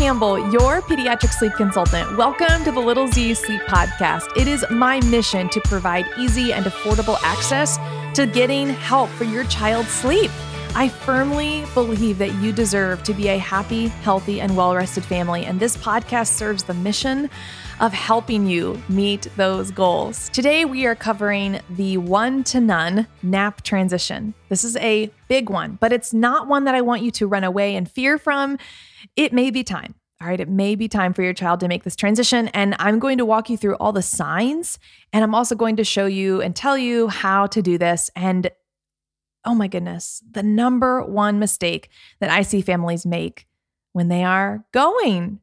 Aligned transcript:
Campbell, 0.00 0.38
your 0.50 0.80
pediatric 0.80 1.30
sleep 1.30 1.52
consultant. 1.58 2.16
Welcome 2.16 2.64
to 2.64 2.72
the 2.72 2.80
Little 2.80 3.06
Z 3.08 3.34
Sleep 3.34 3.60
Podcast. 3.68 4.34
It 4.34 4.48
is 4.48 4.64
my 4.70 4.98
mission 5.00 5.50
to 5.50 5.60
provide 5.60 6.06
easy 6.16 6.54
and 6.54 6.64
affordable 6.64 7.18
access 7.22 7.76
to 8.14 8.24
getting 8.24 8.70
help 8.70 9.10
for 9.10 9.24
your 9.24 9.44
child's 9.44 9.90
sleep. 9.90 10.30
I 10.72 10.88
firmly 10.88 11.64
believe 11.74 12.18
that 12.18 12.32
you 12.36 12.52
deserve 12.52 13.02
to 13.02 13.12
be 13.12 13.28
a 13.28 13.38
happy, 13.38 13.88
healthy, 13.88 14.40
and 14.40 14.56
well 14.56 14.74
rested 14.74 15.04
family, 15.04 15.44
and 15.44 15.58
this 15.58 15.76
podcast 15.76 16.28
serves 16.28 16.62
the 16.62 16.74
mission 16.74 17.28
of 17.80 17.92
helping 17.92 18.46
you 18.46 18.80
meet 18.88 19.26
those 19.36 19.72
goals. 19.72 20.28
Today, 20.28 20.64
we 20.64 20.86
are 20.86 20.94
covering 20.94 21.60
the 21.70 21.96
one 21.96 22.44
to 22.44 22.60
none 22.60 23.08
nap 23.22 23.62
transition. 23.62 24.32
This 24.48 24.62
is 24.62 24.76
a 24.76 25.10
big 25.28 25.50
one, 25.50 25.76
but 25.80 25.92
it's 25.92 26.14
not 26.14 26.46
one 26.46 26.64
that 26.64 26.74
I 26.76 26.82
want 26.82 27.02
you 27.02 27.10
to 27.12 27.26
run 27.26 27.42
away 27.42 27.74
and 27.74 27.90
fear 27.90 28.16
from. 28.16 28.56
It 29.16 29.32
may 29.32 29.50
be 29.50 29.64
time. 29.64 29.96
All 30.22 30.28
right, 30.28 30.38
it 30.38 30.48
may 30.48 30.74
be 30.76 30.86
time 30.86 31.14
for 31.14 31.22
your 31.22 31.32
child 31.32 31.60
to 31.60 31.68
make 31.68 31.82
this 31.82 31.96
transition. 31.96 32.48
And 32.48 32.76
I'm 32.78 32.98
going 32.98 33.18
to 33.18 33.24
walk 33.24 33.48
you 33.48 33.56
through 33.56 33.76
all 33.76 33.92
the 33.92 34.02
signs. 34.02 34.78
And 35.14 35.24
I'm 35.24 35.34
also 35.34 35.54
going 35.54 35.76
to 35.76 35.84
show 35.84 36.04
you 36.04 36.42
and 36.42 36.54
tell 36.54 36.76
you 36.76 37.08
how 37.08 37.46
to 37.48 37.62
do 37.62 37.78
this. 37.78 38.10
And 38.14 38.50
oh 39.44 39.54
my 39.54 39.68
goodness, 39.68 40.22
the 40.30 40.42
number 40.42 41.02
one 41.02 41.38
mistake 41.38 41.88
that 42.20 42.30
I 42.30 42.42
see 42.42 42.60
families 42.60 43.06
make 43.06 43.46
when 43.92 44.08
they 44.08 44.24
are 44.24 44.64
going 44.72 45.40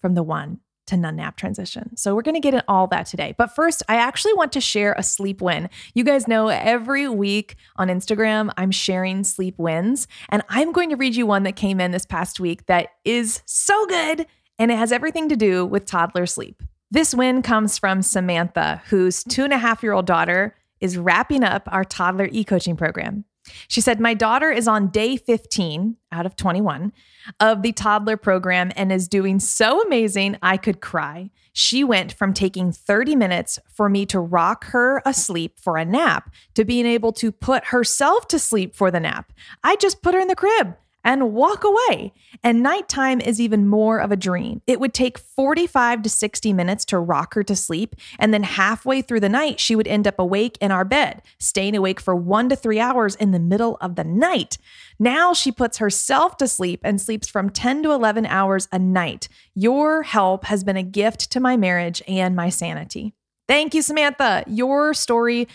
from 0.00 0.14
the 0.14 0.22
one 0.22 0.60
to 0.88 0.96
none 0.96 1.16
nap 1.16 1.36
transition. 1.36 1.96
So 1.96 2.14
we're 2.14 2.22
going 2.22 2.34
to 2.34 2.40
get 2.40 2.54
in 2.54 2.62
all 2.66 2.86
that 2.88 3.06
today. 3.06 3.34
But 3.36 3.54
first, 3.54 3.82
I 3.88 3.96
actually 3.96 4.32
want 4.34 4.52
to 4.52 4.60
share 4.60 4.94
a 4.96 5.02
sleep 5.02 5.40
win. 5.40 5.68
You 5.94 6.02
guys 6.02 6.26
know 6.26 6.48
every 6.48 7.08
week 7.08 7.56
on 7.76 7.88
Instagram, 7.88 8.50
I'm 8.56 8.70
sharing 8.70 9.22
sleep 9.24 9.58
wins, 9.58 10.08
and 10.30 10.42
I'm 10.48 10.72
going 10.72 10.90
to 10.90 10.96
read 10.96 11.14
you 11.14 11.26
one 11.26 11.42
that 11.42 11.56
came 11.56 11.80
in 11.80 11.90
this 11.90 12.06
past 12.06 12.40
week 12.40 12.66
that 12.66 12.88
is 13.04 13.42
so 13.44 13.86
good 13.86 14.26
and 14.58 14.70
it 14.72 14.78
has 14.78 14.90
everything 14.90 15.28
to 15.28 15.36
do 15.36 15.64
with 15.64 15.84
toddler 15.84 16.26
sleep. 16.26 16.62
This 16.90 17.14
win 17.14 17.42
comes 17.42 17.78
from 17.78 18.02
Samantha, 18.02 18.82
whose 18.88 19.22
two 19.22 19.44
and 19.44 19.52
a 19.52 19.58
half 19.58 19.82
year 19.82 19.92
old 19.92 20.06
daughter 20.06 20.56
is 20.80 20.96
wrapping 20.96 21.44
up 21.44 21.68
our 21.70 21.84
toddler 21.84 22.28
e 22.32 22.44
coaching 22.44 22.76
program. 22.76 23.24
She 23.68 23.80
said, 23.80 24.00
My 24.00 24.14
daughter 24.14 24.50
is 24.50 24.68
on 24.68 24.88
day 24.88 25.16
15 25.16 25.96
out 26.12 26.26
of 26.26 26.36
21 26.36 26.92
of 27.40 27.62
the 27.62 27.72
toddler 27.72 28.16
program 28.16 28.72
and 28.76 28.92
is 28.92 29.08
doing 29.08 29.40
so 29.40 29.82
amazing, 29.82 30.36
I 30.42 30.56
could 30.56 30.80
cry. 30.80 31.30
She 31.52 31.82
went 31.82 32.12
from 32.12 32.32
taking 32.32 32.72
30 32.72 33.16
minutes 33.16 33.58
for 33.72 33.88
me 33.88 34.06
to 34.06 34.20
rock 34.20 34.66
her 34.66 35.02
asleep 35.04 35.58
for 35.58 35.76
a 35.76 35.84
nap 35.84 36.30
to 36.54 36.64
being 36.64 36.86
able 36.86 37.12
to 37.14 37.32
put 37.32 37.66
herself 37.66 38.28
to 38.28 38.38
sleep 38.38 38.74
for 38.74 38.90
the 38.90 39.00
nap. 39.00 39.32
I 39.64 39.76
just 39.76 40.02
put 40.02 40.14
her 40.14 40.20
in 40.20 40.28
the 40.28 40.36
crib 40.36 40.76
and 41.04 41.32
walk 41.32 41.64
away. 41.64 42.12
And 42.42 42.62
nighttime 42.62 43.20
is 43.20 43.40
even 43.40 43.66
more 43.66 43.98
of 43.98 44.12
a 44.12 44.16
dream. 44.16 44.62
It 44.66 44.80
would 44.80 44.92
take 44.92 45.18
45 45.18 46.02
to 46.02 46.10
60 46.10 46.52
minutes 46.52 46.84
to 46.86 46.98
rock 46.98 47.34
her 47.34 47.42
to 47.44 47.56
sleep. 47.56 47.96
And 48.18 48.34
then 48.34 48.42
halfway 48.42 49.02
through 49.02 49.20
the 49.20 49.28
night, 49.28 49.60
she 49.60 49.76
would 49.76 49.88
end 49.88 50.06
up 50.06 50.18
awake 50.18 50.58
in 50.60 50.70
our 50.70 50.84
bed, 50.84 51.22
staying 51.38 51.76
awake 51.76 52.00
for 52.00 52.14
one 52.14 52.48
to 52.48 52.56
three 52.56 52.80
hours 52.80 53.14
in 53.14 53.30
the 53.30 53.38
middle 53.38 53.76
of 53.80 53.96
the 53.96 54.04
night. 54.04 54.58
Now 54.98 55.32
she 55.32 55.52
puts 55.52 55.78
herself 55.78 56.36
to 56.38 56.48
sleep 56.48 56.80
and 56.82 57.00
sleeps 57.00 57.28
from 57.28 57.50
10 57.50 57.82
to 57.84 57.92
11 57.92 58.26
hours 58.26 58.68
a 58.72 58.78
night. 58.78 59.28
Your 59.54 60.02
help 60.02 60.44
has 60.46 60.64
been 60.64 60.76
a 60.76 60.82
gift 60.82 61.30
to 61.32 61.40
my 61.40 61.56
marriage 61.56 62.02
and 62.08 62.34
my 62.34 62.48
sanity. 62.48 63.14
Thank 63.46 63.74
you, 63.74 63.80
Samantha. 63.80 64.44
Your 64.46 64.92
story 64.92 65.48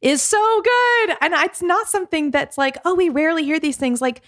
is 0.00 0.22
so 0.22 0.62
good. 0.62 1.16
And 1.20 1.34
it's 1.34 1.62
not 1.62 1.88
something 1.88 2.30
that's 2.30 2.58
like, 2.58 2.78
oh, 2.84 2.94
we 2.94 3.08
rarely 3.08 3.44
hear 3.44 3.60
these 3.60 3.76
things. 3.76 4.00
Like, 4.00 4.22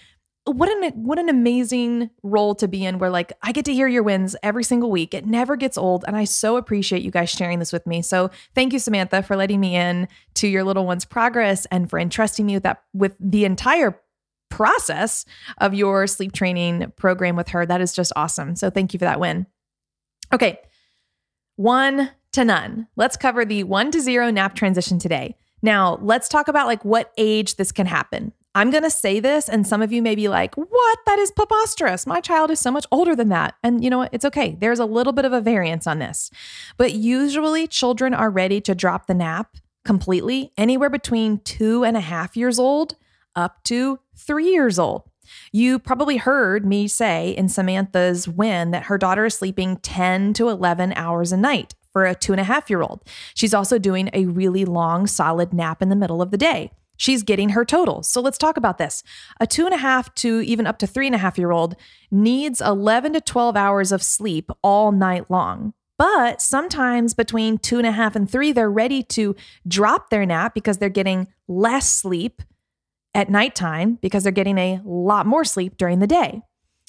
what 0.45 0.69
an 0.69 0.91
what 1.03 1.19
an 1.19 1.29
amazing 1.29 2.09
role 2.23 2.55
to 2.55 2.67
be 2.67 2.83
in 2.83 2.97
where 2.97 3.11
like 3.11 3.31
I 3.43 3.51
get 3.51 3.65
to 3.65 3.73
hear 3.73 3.87
your 3.87 4.01
wins 4.01 4.35
every 4.41 4.63
single 4.63 4.89
week. 4.89 5.13
It 5.13 5.25
never 5.25 5.55
gets 5.55 5.77
old 5.77 6.03
and 6.07 6.15
I 6.15 6.23
so 6.23 6.57
appreciate 6.57 7.03
you 7.03 7.11
guys 7.11 7.29
sharing 7.29 7.59
this 7.59 7.71
with 7.71 7.85
me. 7.85 8.01
So 8.01 8.31
thank 8.55 8.73
you 8.73 8.79
Samantha 8.79 9.21
for 9.21 9.35
letting 9.35 9.59
me 9.59 9.75
in 9.75 10.07
to 10.35 10.47
your 10.47 10.63
little 10.63 10.85
one's 10.85 11.05
progress 11.05 11.67
and 11.67 11.89
for 11.89 11.99
entrusting 11.99 12.45
me 12.45 12.55
with 12.55 12.63
that 12.63 12.81
with 12.93 13.15
the 13.19 13.45
entire 13.45 13.99
process 14.49 15.25
of 15.59 15.73
your 15.73 16.07
sleep 16.07 16.33
training 16.33 16.91
program 16.97 17.35
with 17.35 17.49
her. 17.49 17.65
That 17.65 17.81
is 17.81 17.93
just 17.93 18.11
awesome. 18.15 18.55
So 18.55 18.69
thank 18.69 18.93
you 18.93 18.99
for 18.99 19.05
that 19.05 19.19
win. 19.19 19.45
Okay. 20.33 20.59
1 21.57 22.09
to 22.33 22.45
none. 22.45 22.87
Let's 22.95 23.17
cover 23.17 23.45
the 23.45 23.63
1 23.63 23.91
to 23.91 24.01
0 24.01 24.31
nap 24.31 24.55
transition 24.55 24.97
today. 24.97 25.35
Now, 25.61 25.99
let's 26.01 26.27
talk 26.27 26.47
about 26.47 26.67
like 26.67 26.83
what 26.83 27.11
age 27.17 27.55
this 27.55 27.71
can 27.71 27.85
happen. 27.85 28.33
I'm 28.53 28.69
going 28.69 28.83
to 28.83 28.89
say 28.89 29.19
this, 29.21 29.47
and 29.47 29.65
some 29.65 29.81
of 29.81 29.93
you 29.93 30.01
may 30.01 30.13
be 30.13 30.27
like, 30.27 30.55
what? 30.55 30.99
That 31.05 31.19
is 31.19 31.31
preposterous. 31.31 32.05
My 32.05 32.19
child 32.19 32.51
is 32.51 32.59
so 32.59 32.71
much 32.71 32.85
older 32.91 33.15
than 33.15 33.29
that. 33.29 33.55
And 33.63 33.83
you 33.83 33.89
know 33.89 33.99
what? 33.99 34.09
It's 34.11 34.25
okay. 34.25 34.57
There's 34.59 34.79
a 34.79 34.85
little 34.85 35.13
bit 35.13 35.23
of 35.23 35.31
a 35.31 35.39
variance 35.39 35.87
on 35.87 35.99
this. 35.99 36.29
But 36.77 36.93
usually, 36.93 37.65
children 37.67 38.13
are 38.13 38.29
ready 38.29 38.59
to 38.61 38.75
drop 38.75 39.07
the 39.07 39.13
nap 39.13 39.55
completely 39.85 40.51
anywhere 40.57 40.89
between 40.89 41.39
two 41.39 41.83
and 41.83 41.95
a 41.95 42.01
half 42.01 42.35
years 42.35 42.59
old 42.59 42.95
up 43.35 43.63
to 43.63 43.99
three 44.15 44.51
years 44.51 44.77
old. 44.77 45.03
You 45.53 45.79
probably 45.79 46.17
heard 46.17 46.65
me 46.65 46.89
say 46.89 47.31
in 47.31 47.47
Samantha's 47.47 48.27
win 48.27 48.71
that 48.71 48.83
her 48.83 48.97
daughter 48.97 49.25
is 49.25 49.35
sleeping 49.35 49.77
10 49.77 50.33
to 50.33 50.49
11 50.49 50.91
hours 50.93 51.31
a 51.31 51.37
night 51.37 51.73
for 51.93 52.05
a 52.05 52.13
two 52.13 52.33
and 52.33 52.41
a 52.41 52.45
half 52.45 52.69
year 52.69 52.81
old. 52.81 53.03
She's 53.33 53.53
also 53.53 53.79
doing 53.79 54.09
a 54.13 54.25
really 54.25 54.65
long, 54.65 55.07
solid 55.07 55.53
nap 55.53 55.81
in 55.81 55.89
the 55.89 55.95
middle 55.95 56.21
of 56.21 56.31
the 56.31 56.37
day 56.37 56.71
she's 56.97 57.23
getting 57.23 57.49
her 57.49 57.65
total. 57.65 58.03
So 58.03 58.21
let's 58.21 58.37
talk 58.37 58.57
about 58.57 58.77
this. 58.77 59.03
A 59.39 59.47
two 59.47 59.65
and 59.65 59.73
a 59.73 59.77
half 59.77 60.13
to 60.15 60.41
even 60.41 60.67
up 60.67 60.77
to 60.79 60.87
three 60.87 61.07
and 61.07 61.15
a 61.15 61.19
half 61.19 61.37
year 61.37 61.51
old 61.51 61.75
needs 62.11 62.61
11 62.61 63.13
to 63.13 63.21
12 63.21 63.55
hours 63.55 63.91
of 63.91 64.03
sleep 64.03 64.51
all 64.63 64.91
night 64.91 65.29
long. 65.29 65.73
But 65.97 66.41
sometimes 66.41 67.13
between 67.13 67.59
two 67.59 67.77
and 67.77 67.85
a 67.85 67.91
half 67.91 68.15
and 68.15 68.29
three, 68.29 68.51
they're 68.51 68.71
ready 68.71 69.03
to 69.03 69.35
drop 69.67 70.09
their 70.09 70.25
nap 70.25 70.55
because 70.55 70.79
they're 70.79 70.89
getting 70.89 71.27
less 71.47 71.87
sleep 71.87 72.41
at 73.13 73.29
nighttime 73.29 73.99
because 74.01 74.23
they're 74.23 74.31
getting 74.31 74.57
a 74.57 74.81
lot 74.83 75.25
more 75.25 75.43
sleep 75.43 75.77
during 75.77 75.99
the 75.99 76.07
day. 76.07 76.41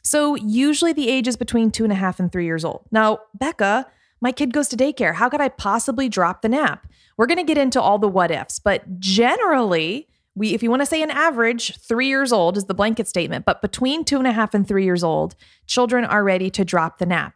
So 0.03 0.35
usually 0.35 0.93
the 0.93 1.09
age 1.09 1.29
is 1.29 1.37
between 1.37 1.71
two 1.71 1.85
and 1.85 1.93
a 1.93 1.97
half 1.97 2.19
and 2.19 2.31
three 2.31 2.45
years 2.45 2.65
old. 2.65 2.87
Now, 2.91 3.19
Becca, 3.35 3.87
my 4.21 4.33
kid 4.33 4.53
goes 4.53 4.69
to 4.69 4.77
daycare. 4.77 5.15
How 5.15 5.29
could 5.29 5.41
I 5.41 5.49
possibly 5.49 6.09
drop 6.09 6.43
the 6.43 6.49
nap? 6.49 6.87
We're 7.23 7.29
going 7.29 7.39
to 7.39 7.45
get 7.45 7.57
into 7.57 7.81
all 7.81 8.01
the 8.01 8.09
what 8.09 8.33
ifs, 8.33 8.59
but 8.59 8.99
generally, 8.99 10.09
we, 10.35 10.55
if 10.55 10.63
you 10.65 10.71
want 10.71 10.83
to 10.83 10.87
say 10.87 11.05
an 11.05 11.11
average, 11.13 11.79
three 11.79 12.09
years 12.09 12.33
old 12.33 12.57
is 12.57 12.65
the 12.65 12.75
blanket 12.75 13.07
statement, 13.07 13.45
but 13.45 13.63
between 13.63 14.05
two 14.05 14.19
and 14.19 14.27
a 14.27 14.33
half 14.33 14.55
and 14.55 14.67
three 14.67 14.85
years 14.85 15.05
old, 15.05 15.37
children 15.69 16.05
are 16.05 16.25
ready 16.25 16.51
to 16.51 16.65
drop 16.65 16.99
the 16.99 17.07
nap. 17.07 17.35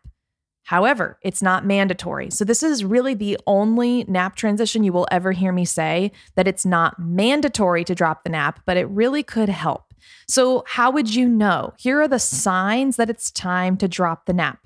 However, 0.64 1.20
it's 1.22 1.40
not 1.40 1.64
mandatory. 1.64 2.30
So, 2.32 2.44
this 2.44 2.64
is 2.64 2.84
really 2.84 3.14
the 3.14 3.38
only 3.46 4.02
nap 4.08 4.34
transition 4.34 4.82
you 4.82 4.92
will 4.92 5.06
ever 5.12 5.30
hear 5.30 5.52
me 5.52 5.64
say 5.64 6.10
that 6.34 6.48
it's 6.48 6.66
not 6.66 6.98
mandatory 6.98 7.84
to 7.84 7.94
drop 7.94 8.24
the 8.24 8.30
nap, 8.30 8.58
but 8.66 8.76
it 8.76 8.88
really 8.88 9.22
could 9.22 9.50
help. 9.50 9.94
So, 10.26 10.64
how 10.66 10.90
would 10.90 11.14
you 11.14 11.28
know? 11.28 11.74
Here 11.78 12.00
are 12.00 12.08
the 12.08 12.18
signs 12.18 12.96
that 12.96 13.08
it's 13.08 13.30
time 13.30 13.76
to 13.76 13.86
drop 13.86 14.26
the 14.26 14.32
nap. 14.32 14.65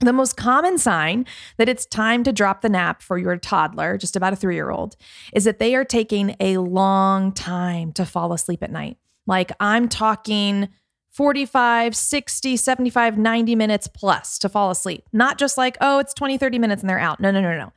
The 0.00 0.14
most 0.14 0.36
common 0.36 0.78
sign 0.78 1.26
that 1.58 1.68
it's 1.68 1.84
time 1.84 2.24
to 2.24 2.32
drop 2.32 2.62
the 2.62 2.70
nap 2.70 3.02
for 3.02 3.18
your 3.18 3.36
toddler, 3.36 3.98
just 3.98 4.16
about 4.16 4.32
a 4.32 4.36
three 4.36 4.54
year 4.54 4.70
old, 4.70 4.96
is 5.34 5.44
that 5.44 5.58
they 5.58 5.74
are 5.74 5.84
taking 5.84 6.36
a 6.40 6.56
long 6.56 7.32
time 7.32 7.92
to 7.92 8.06
fall 8.06 8.32
asleep 8.32 8.62
at 8.62 8.72
night. 8.72 8.96
Like 9.26 9.52
I'm 9.60 9.88
talking 9.88 10.70
45, 11.10 11.94
60, 11.94 12.56
75, 12.56 13.18
90 13.18 13.54
minutes 13.54 13.88
plus 13.88 14.38
to 14.38 14.48
fall 14.48 14.70
asleep. 14.70 15.04
Not 15.12 15.38
just 15.38 15.58
like, 15.58 15.76
oh, 15.82 15.98
it's 15.98 16.14
20, 16.14 16.38
30 16.38 16.58
minutes 16.58 16.82
and 16.82 16.88
they're 16.88 16.98
out. 16.98 17.20
No, 17.20 17.30
no, 17.30 17.42
no, 17.42 17.56
no. 17.56 17.72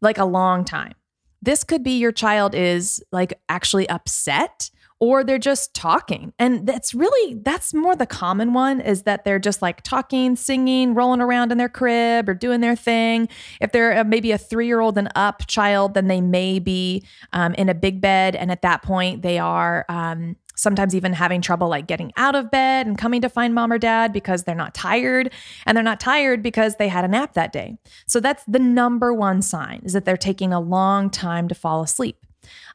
Like 0.00 0.18
a 0.18 0.24
long 0.24 0.64
time. 0.64 0.94
This 1.40 1.62
could 1.62 1.84
be 1.84 1.98
your 1.98 2.12
child 2.12 2.54
is 2.54 3.02
like 3.12 3.34
actually 3.48 3.88
upset 3.88 4.70
or 5.00 5.22
they're 5.22 5.38
just 5.38 5.74
talking. 5.74 6.32
And 6.38 6.66
that's 6.66 6.94
really 6.94 7.34
that's 7.34 7.72
more 7.72 7.94
the 7.94 8.06
common 8.06 8.52
one 8.52 8.80
is 8.80 9.02
that 9.02 9.24
they're 9.24 9.38
just 9.38 9.62
like 9.62 9.82
talking, 9.82 10.36
singing, 10.36 10.94
rolling 10.94 11.20
around 11.20 11.52
in 11.52 11.58
their 11.58 11.68
crib 11.68 12.28
or 12.28 12.34
doing 12.34 12.60
their 12.60 12.76
thing. 12.76 13.28
If 13.60 13.72
they're 13.72 14.02
maybe 14.04 14.32
a 14.32 14.38
3-year-old 14.38 14.98
and 14.98 15.08
up 15.14 15.46
child, 15.46 15.94
then 15.94 16.08
they 16.08 16.20
may 16.20 16.58
be 16.58 17.04
um, 17.32 17.54
in 17.54 17.68
a 17.68 17.74
big 17.74 18.00
bed 18.00 18.34
and 18.34 18.50
at 18.50 18.62
that 18.62 18.82
point 18.82 19.22
they 19.22 19.38
are 19.38 19.84
um, 19.88 20.36
sometimes 20.58 20.94
even 20.94 21.12
having 21.12 21.40
trouble 21.40 21.68
like 21.68 21.86
getting 21.86 22.12
out 22.16 22.34
of 22.34 22.50
bed 22.50 22.86
and 22.86 22.98
coming 22.98 23.22
to 23.22 23.28
find 23.28 23.54
mom 23.54 23.72
or 23.72 23.78
dad 23.78 24.12
because 24.12 24.42
they're 24.42 24.56
not 24.56 24.74
tired 24.74 25.32
and 25.64 25.76
they're 25.76 25.84
not 25.84 26.00
tired 26.00 26.42
because 26.42 26.76
they 26.76 26.88
had 26.88 27.04
a 27.04 27.08
nap 27.08 27.34
that 27.34 27.52
day. 27.52 27.76
So 28.06 28.18
that's 28.18 28.42
the 28.48 28.58
number 28.58 29.14
one 29.14 29.40
sign 29.40 29.82
is 29.84 29.92
that 29.92 30.04
they're 30.04 30.16
taking 30.16 30.52
a 30.52 30.60
long 30.60 31.10
time 31.10 31.46
to 31.48 31.54
fall 31.54 31.82
asleep. 31.82 32.16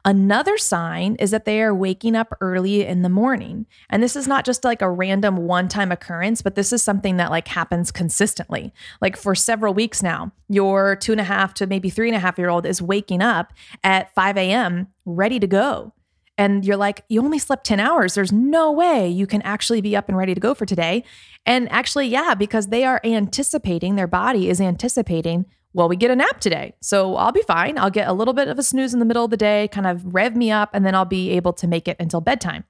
Another 0.06 0.58
sign 0.58 1.16
is 1.16 1.32
that 1.32 1.46
they 1.46 1.62
are 1.62 1.74
waking 1.74 2.16
up 2.16 2.36
early 2.42 2.86
in 2.86 3.02
the 3.02 3.10
morning. 3.10 3.66
And 3.90 4.04
this 4.04 4.16
is 4.16 4.28
not 4.28 4.46
just 4.46 4.64
like 4.64 4.82
a 4.82 4.90
random 4.90 5.38
one 5.38 5.68
time 5.68 5.92
occurrence, 5.92 6.42
but 6.42 6.56
this 6.56 6.74
is 6.74 6.84
something 6.84 7.18
that 7.18 7.32
like 7.32 7.48
happens 7.48 7.92
consistently. 7.92 8.74
Like 9.02 9.16
for 9.18 9.36
several 9.36 9.74
weeks 9.74 10.04
now, 10.04 10.32
your 10.50 10.96
two 10.96 11.12
and 11.14 11.22
a 11.22 11.26
half 11.26 11.54
to 11.56 11.68
maybe 11.68 11.90
three 11.90 12.10
and 12.10 12.16
a 12.16 12.20
half 12.20 12.38
year 12.38 12.50
old 12.50 12.66
is 12.66 12.82
waking 12.82 13.22
up 13.22 13.54
at 13.84 14.14
5 14.14 14.38
a.m. 14.38 14.88
ready 15.06 15.40
to 15.40 15.48
go. 15.48 15.94
and 16.38 16.66
you're 16.66 16.78
like, 16.78 17.04
you 17.10 17.22
only 17.22 17.38
slept 17.40 17.66
10 17.66 17.80
hours. 17.80 18.16
There's 18.16 18.32
no 18.32 18.72
way 18.72 19.08
you 19.08 19.28
can 19.28 19.42
actually 19.44 19.82
be 19.82 19.96
up 19.96 20.10
and 20.10 20.18
ready 20.18 20.34
to 20.34 20.40
go 20.40 20.54
for 20.54 20.66
today. 20.66 21.04
And 21.46 21.72
actually, 21.72 22.08
yeah, 22.08 22.34
because 22.34 22.68
they 22.68 22.84
are 22.86 23.00
anticipating, 23.04 23.96
their 23.96 24.08
body 24.08 24.50
is 24.50 24.60
anticipating, 24.60 25.46
well, 25.74 25.90
we 25.90 25.96
get 25.96 26.12
a 26.12 26.16
nap 26.16 26.40
today. 26.40 26.76
So 26.82 27.16
I'll 27.16 27.32
be 27.32 27.42
fine. 27.42 27.78
I'll 27.78 27.90
get 27.90 28.08
a 28.08 28.14
little 28.14 28.34
bit 28.34 28.48
of 28.48 28.60
a 28.60 28.64
snooze 28.64 28.94
in 28.94 29.00
the 29.00 29.06
middle 29.06 29.26
of 29.26 29.32
the 29.32 29.38
day, 29.38 29.68
kind 29.70 29.88
of 29.88 30.14
rev 30.14 30.36
me 30.36 30.52
up, 30.52 30.70
and 30.74 30.86
then 30.86 30.96
I'll 30.96 31.06
be 31.06 31.32
able 31.32 31.54
to 31.54 31.68
make 31.68 31.88
it 31.88 31.98
until 32.00 32.22
bedtime. 32.22 32.64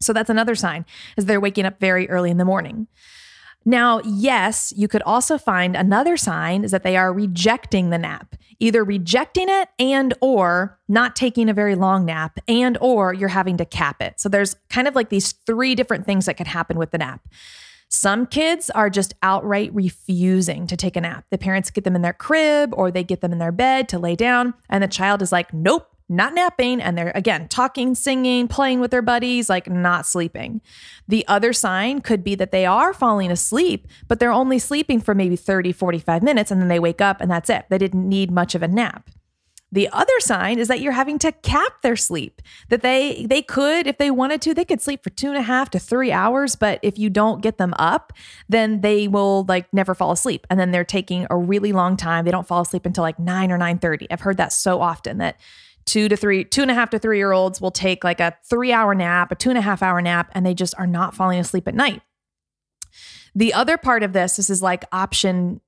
So 0.00 0.12
that's 0.12 0.30
another 0.30 0.54
sign 0.54 0.84
is 1.16 1.26
they're 1.26 1.40
waking 1.40 1.64
up 1.66 1.78
very 1.78 2.08
early 2.08 2.30
in 2.30 2.38
the 2.38 2.44
morning. 2.44 2.88
Now, 3.64 4.00
yes, 4.04 4.72
you 4.76 4.88
could 4.88 5.02
also 5.02 5.38
find 5.38 5.76
another 5.76 6.16
sign 6.16 6.64
is 6.64 6.72
that 6.72 6.82
they 6.82 6.96
are 6.96 7.12
rejecting 7.12 7.90
the 7.90 7.98
nap, 7.98 8.34
either 8.58 8.82
rejecting 8.82 9.48
it 9.48 9.68
and 9.78 10.14
or 10.20 10.80
not 10.88 11.14
taking 11.14 11.48
a 11.48 11.54
very 11.54 11.76
long 11.76 12.04
nap 12.04 12.40
and 12.48 12.76
or 12.80 13.14
you're 13.14 13.28
having 13.28 13.56
to 13.58 13.64
cap 13.64 14.02
it. 14.02 14.18
So 14.18 14.28
there's 14.28 14.56
kind 14.68 14.88
of 14.88 14.96
like 14.96 15.10
these 15.10 15.32
three 15.32 15.76
different 15.76 16.06
things 16.06 16.26
that 16.26 16.36
could 16.36 16.48
happen 16.48 16.76
with 16.76 16.90
the 16.90 16.98
nap. 16.98 17.20
Some 17.94 18.24
kids 18.26 18.70
are 18.70 18.88
just 18.88 19.12
outright 19.22 19.70
refusing 19.74 20.66
to 20.66 20.78
take 20.78 20.96
a 20.96 21.00
nap. 21.02 21.26
The 21.30 21.36
parents 21.36 21.70
get 21.70 21.84
them 21.84 21.94
in 21.94 22.00
their 22.00 22.14
crib 22.14 22.72
or 22.72 22.90
they 22.90 23.04
get 23.04 23.20
them 23.20 23.32
in 23.32 23.38
their 23.38 23.52
bed 23.52 23.86
to 23.90 23.98
lay 23.98 24.16
down 24.16 24.54
and 24.70 24.82
the 24.82 24.88
child 24.88 25.20
is 25.20 25.30
like, 25.30 25.52
"Nope, 25.52 25.94
not 26.08 26.32
napping 26.32 26.80
and 26.80 26.96
they're 26.96 27.12
again 27.14 27.48
talking, 27.48 27.94
singing, 27.94 28.48
playing 28.48 28.80
with 28.80 28.92
their 28.92 29.02
buddies, 29.02 29.50
like 29.50 29.68
not 29.68 30.06
sleeping. 30.06 30.62
The 31.06 31.28
other 31.28 31.52
sign 31.52 32.00
could 32.00 32.24
be 32.24 32.34
that 32.36 32.50
they 32.50 32.64
are 32.64 32.94
falling 32.94 33.30
asleep, 33.30 33.86
but 34.08 34.18
they're 34.18 34.32
only 34.32 34.58
sleeping 34.58 34.98
for 34.98 35.14
maybe 35.14 35.36
30, 35.36 35.70
45 35.72 36.22
minutes 36.22 36.50
and 36.50 36.62
then 36.62 36.68
they 36.68 36.80
wake 36.80 37.02
up 37.02 37.20
and 37.20 37.30
that's 37.30 37.50
it. 37.50 37.66
They 37.68 37.76
didn't 37.76 38.08
need 38.08 38.30
much 38.30 38.54
of 38.54 38.62
a 38.62 38.68
nap. 38.68 39.10
The 39.72 39.88
other 39.88 40.20
sign 40.20 40.58
is 40.58 40.68
that 40.68 40.80
you're 40.80 40.92
having 40.92 41.18
to 41.20 41.32
cap 41.32 41.80
their 41.82 41.96
sleep. 41.96 42.42
That 42.68 42.82
they 42.82 43.26
they 43.28 43.40
could, 43.42 43.86
if 43.86 43.96
they 43.96 44.10
wanted 44.10 44.42
to, 44.42 44.54
they 44.54 44.66
could 44.66 44.82
sleep 44.82 45.02
for 45.02 45.10
two 45.10 45.28
and 45.28 45.38
a 45.38 45.42
half 45.42 45.70
to 45.70 45.78
three 45.78 46.12
hours. 46.12 46.54
But 46.54 46.78
if 46.82 46.98
you 46.98 47.08
don't 47.08 47.42
get 47.42 47.56
them 47.56 47.74
up, 47.78 48.12
then 48.48 48.82
they 48.82 49.08
will 49.08 49.44
like 49.48 49.72
never 49.72 49.94
fall 49.94 50.12
asleep. 50.12 50.46
And 50.50 50.60
then 50.60 50.70
they're 50.70 50.84
taking 50.84 51.26
a 51.30 51.36
really 51.36 51.72
long 51.72 51.96
time. 51.96 52.24
They 52.26 52.30
don't 52.30 52.46
fall 52.46 52.60
asleep 52.60 52.84
until 52.84 53.02
like 53.02 53.18
nine 53.18 53.50
or 53.50 53.58
nine 53.58 53.78
thirty. 53.78 54.06
I've 54.10 54.20
heard 54.20 54.36
that 54.36 54.52
so 54.52 54.80
often 54.80 55.18
that 55.18 55.40
two 55.86 56.08
to 56.08 56.16
three, 56.16 56.44
two 56.44 56.62
and 56.62 56.70
a 56.70 56.74
half 56.74 56.90
to 56.90 56.98
three 56.98 57.16
year 57.16 57.32
olds 57.32 57.60
will 57.60 57.70
take 57.70 58.04
like 58.04 58.20
a 58.20 58.36
three 58.44 58.72
hour 58.72 58.94
nap, 58.94 59.32
a 59.32 59.34
two 59.34 59.48
and 59.48 59.58
a 59.58 59.62
half 59.62 59.82
hour 59.82 60.02
nap, 60.02 60.30
and 60.32 60.44
they 60.44 60.54
just 60.54 60.74
are 60.78 60.86
not 60.86 61.14
falling 61.14 61.38
asleep 61.38 61.66
at 61.66 61.74
night. 61.74 62.02
The 63.34 63.54
other 63.54 63.78
part 63.78 64.02
of 64.02 64.12
this, 64.12 64.36
this 64.36 64.50
is 64.50 64.62
like 64.62 64.84
option 64.92 65.62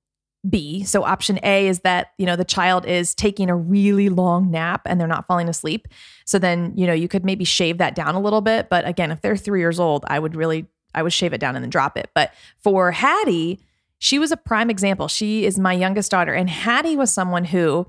B. 0.48 0.84
So 0.84 1.04
option 1.04 1.38
A 1.42 1.66
is 1.66 1.80
that, 1.80 2.12
you 2.18 2.26
know, 2.26 2.36
the 2.36 2.44
child 2.44 2.86
is 2.86 3.14
taking 3.14 3.50
a 3.50 3.56
really 3.56 4.08
long 4.08 4.50
nap 4.50 4.82
and 4.86 5.00
they're 5.00 5.08
not 5.08 5.26
falling 5.26 5.48
asleep. 5.48 5.88
So 6.24 6.38
then, 6.38 6.72
you 6.76 6.86
know, 6.86 6.92
you 6.92 7.08
could 7.08 7.24
maybe 7.24 7.44
shave 7.44 7.78
that 7.78 7.94
down 7.94 8.14
a 8.14 8.20
little 8.20 8.40
bit. 8.40 8.68
But 8.68 8.86
again, 8.86 9.10
if 9.10 9.20
they're 9.20 9.36
three 9.36 9.60
years 9.60 9.80
old, 9.80 10.04
I 10.06 10.18
would 10.18 10.36
really, 10.36 10.66
I 10.94 11.02
would 11.02 11.12
shave 11.12 11.32
it 11.32 11.38
down 11.38 11.56
and 11.56 11.62
then 11.62 11.70
drop 11.70 11.96
it. 11.96 12.10
But 12.14 12.32
for 12.58 12.92
Hattie, 12.92 13.60
she 13.98 14.18
was 14.18 14.30
a 14.32 14.36
prime 14.36 14.70
example. 14.70 15.08
She 15.08 15.44
is 15.46 15.58
my 15.58 15.72
youngest 15.72 16.10
daughter. 16.10 16.34
And 16.34 16.50
Hattie 16.50 16.96
was 16.96 17.12
someone 17.12 17.46
who 17.46 17.86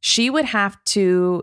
she 0.00 0.28
would 0.28 0.44
have 0.44 0.82
to 0.84 1.42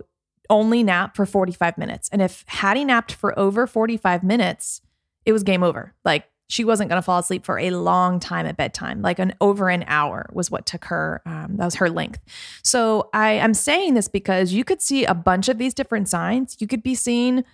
only 0.49 0.83
nap 0.83 1.15
for 1.15 1.25
45 1.25 1.77
minutes. 1.77 2.09
And 2.11 2.21
if 2.21 2.43
Hattie 2.47 2.85
napped 2.85 3.11
for 3.13 3.37
over 3.39 3.65
45 3.65 4.23
minutes, 4.23 4.81
it 5.25 5.33
was 5.33 5.43
game 5.43 5.63
over. 5.63 5.95
Like 6.05 6.30
she 6.51 6.65
wasn't 6.65 6.89
going 6.89 6.97
to 6.97 7.01
fall 7.01 7.19
asleep 7.19 7.45
for 7.45 7.57
a 7.57 7.71
long 7.71 8.19
time 8.19 8.45
at 8.45 8.57
bedtime, 8.57 9.01
like 9.01 9.19
an 9.19 9.33
over 9.39 9.69
an 9.69 9.85
hour 9.87 10.29
was 10.33 10.51
what 10.51 10.65
took 10.65 10.83
her. 10.85 11.21
Um, 11.25 11.55
that 11.55 11.63
was 11.63 11.75
her 11.75 11.89
length. 11.89 12.19
So 12.61 13.09
I, 13.13 13.39
I'm 13.39 13.53
saying 13.53 13.93
this 13.93 14.09
because 14.09 14.51
you 14.51 14.65
could 14.65 14.81
see 14.81 15.05
a 15.05 15.13
bunch 15.13 15.47
of 15.47 15.57
these 15.57 15.73
different 15.73 16.09
signs. 16.09 16.57
You 16.59 16.67
could 16.67 16.83
be 16.83 16.93
seeing 16.93 17.45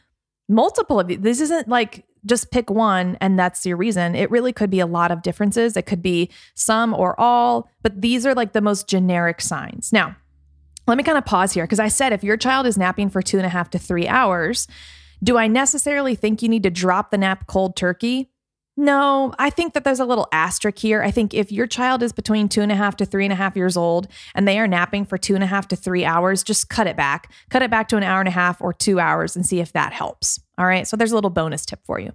multiple 0.49 0.99
of 0.99 1.07
these. 1.07 1.19
This 1.19 1.41
isn't 1.41 1.67
like 1.67 2.05
just 2.25 2.49
pick 2.49 2.71
one 2.71 3.17
and 3.21 3.37
that's 3.37 3.67
your 3.67 3.77
reason. 3.77 4.15
It 4.15 4.31
really 4.31 4.51
could 4.51 4.71
be 4.71 4.79
a 4.79 4.87
lot 4.87 5.11
of 5.11 5.21
differences. 5.21 5.77
It 5.77 5.85
could 5.85 6.01
be 6.01 6.31
some 6.55 6.95
or 6.95 7.17
all, 7.19 7.69
but 7.83 8.01
these 8.01 8.25
are 8.25 8.33
like 8.33 8.53
the 8.53 8.61
most 8.61 8.87
generic 8.87 9.41
signs. 9.41 9.93
Now, 9.93 10.15
let 10.87 10.97
me 10.97 11.03
kind 11.03 11.19
of 11.19 11.25
pause 11.25 11.51
here 11.51 11.65
because 11.65 11.79
I 11.79 11.89
said 11.89 12.13
if 12.13 12.23
your 12.23 12.37
child 12.37 12.65
is 12.65 12.79
napping 12.79 13.11
for 13.11 13.21
two 13.21 13.37
and 13.37 13.45
a 13.45 13.49
half 13.49 13.69
to 13.71 13.77
three 13.77 14.07
hours, 14.07 14.67
do 15.23 15.37
I 15.37 15.47
necessarily 15.47 16.15
think 16.15 16.41
you 16.41 16.49
need 16.49 16.63
to 16.63 16.71
drop 16.71 17.11
the 17.11 17.17
nap 17.19 17.45
cold 17.45 17.75
turkey? 17.75 18.31
No, 18.79 19.33
I 19.39 19.49
think 19.49 19.73
that 19.73 19.83
there's 19.83 19.99
a 19.99 20.05
little 20.05 20.27
asterisk 20.31 20.77
here. 20.77 21.01
I 21.01 21.09
think 21.09 21.33
if 21.33 21.51
your 21.51 21.65
child 21.65 22.03
is 22.03 22.13
between 22.13 22.47
two 22.47 22.61
and 22.61 22.71
a 22.71 22.75
half 22.75 22.95
to 22.97 23.05
three 23.05 23.25
and 23.25 23.33
a 23.33 23.35
half 23.35 23.55
years 23.55 23.75
old 23.75 24.07
and 24.35 24.47
they 24.47 24.59
are 24.59 24.67
napping 24.67 25.03
for 25.03 25.17
two 25.17 25.33
and 25.33 25.43
a 25.43 25.47
half 25.47 25.67
to 25.69 25.75
three 25.75 26.05
hours, 26.05 26.43
just 26.43 26.69
cut 26.69 26.85
it 26.85 26.95
back. 26.95 27.31
Cut 27.49 27.63
it 27.63 27.71
back 27.71 27.87
to 27.89 27.97
an 27.97 28.03
hour 28.03 28.19
and 28.19 28.27
a 28.27 28.31
half 28.31 28.61
or 28.61 28.73
two 28.73 28.99
hours 28.99 29.35
and 29.35 29.43
see 29.43 29.59
if 29.59 29.73
that 29.73 29.93
helps. 29.93 30.39
All 30.59 30.65
right. 30.67 30.87
So 30.87 30.95
there's 30.95 31.11
a 31.11 31.15
little 31.15 31.31
bonus 31.31 31.65
tip 31.65 31.79
for 31.85 31.99
you. 31.99 32.11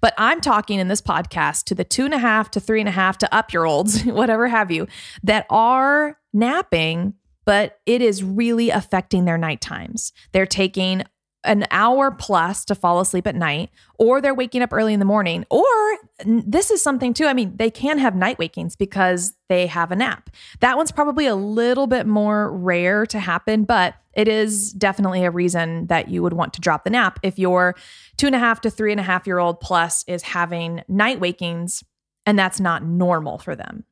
But 0.00 0.14
I'm 0.16 0.40
talking 0.40 0.78
in 0.78 0.86
this 0.86 1.02
podcast 1.02 1.64
to 1.64 1.74
the 1.74 1.84
two 1.84 2.04
and 2.04 2.14
a 2.14 2.18
half 2.18 2.48
to 2.52 2.60
three 2.60 2.80
and 2.80 2.88
a 2.88 2.92
half 2.92 3.18
to 3.18 3.34
up 3.34 3.52
year 3.52 3.64
olds, 3.64 4.02
whatever 4.04 4.46
have 4.46 4.70
you, 4.70 4.86
that 5.24 5.46
are 5.50 6.16
napping 6.32 7.14
but 7.46 7.78
it 7.84 8.00
is 8.00 8.24
really 8.24 8.70
affecting 8.70 9.26
their 9.26 9.36
night 9.38 9.60
times. 9.60 10.12
They're 10.32 10.46
taking 10.46 11.02
an 11.44 11.66
hour 11.70 12.10
plus 12.10 12.64
to 12.64 12.74
fall 12.74 13.00
asleep 13.00 13.26
at 13.26 13.34
night, 13.34 13.70
or 13.98 14.20
they're 14.20 14.34
waking 14.34 14.62
up 14.62 14.72
early 14.72 14.94
in 14.94 14.98
the 14.98 15.04
morning, 15.04 15.44
or 15.50 15.83
this 16.24 16.70
is 16.70 16.80
something 16.80 17.12
too. 17.12 17.26
I 17.26 17.34
mean, 17.34 17.56
they 17.56 17.70
can 17.70 17.98
have 17.98 18.14
night 18.14 18.38
wakings 18.38 18.76
because 18.76 19.34
they 19.48 19.66
have 19.66 19.90
a 19.90 19.96
nap. 19.96 20.30
That 20.60 20.76
one's 20.76 20.92
probably 20.92 21.26
a 21.26 21.34
little 21.34 21.86
bit 21.86 22.06
more 22.06 22.56
rare 22.56 23.04
to 23.06 23.18
happen, 23.18 23.64
but 23.64 23.94
it 24.12 24.28
is 24.28 24.72
definitely 24.72 25.24
a 25.24 25.30
reason 25.30 25.88
that 25.88 26.08
you 26.08 26.22
would 26.22 26.32
want 26.32 26.52
to 26.54 26.60
drop 26.60 26.84
the 26.84 26.90
nap 26.90 27.18
if 27.22 27.38
your 27.38 27.74
two 28.16 28.26
and 28.26 28.36
a 28.36 28.38
half 28.38 28.60
to 28.60 28.70
three 28.70 28.92
and 28.92 29.00
a 29.00 29.04
half 29.04 29.26
year 29.26 29.38
old 29.38 29.60
plus 29.60 30.04
is 30.06 30.22
having 30.22 30.82
night 30.86 31.18
wakings 31.18 31.82
and 32.26 32.38
that's 32.38 32.60
not 32.60 32.84
normal 32.84 33.38
for 33.38 33.56
them 33.56 33.84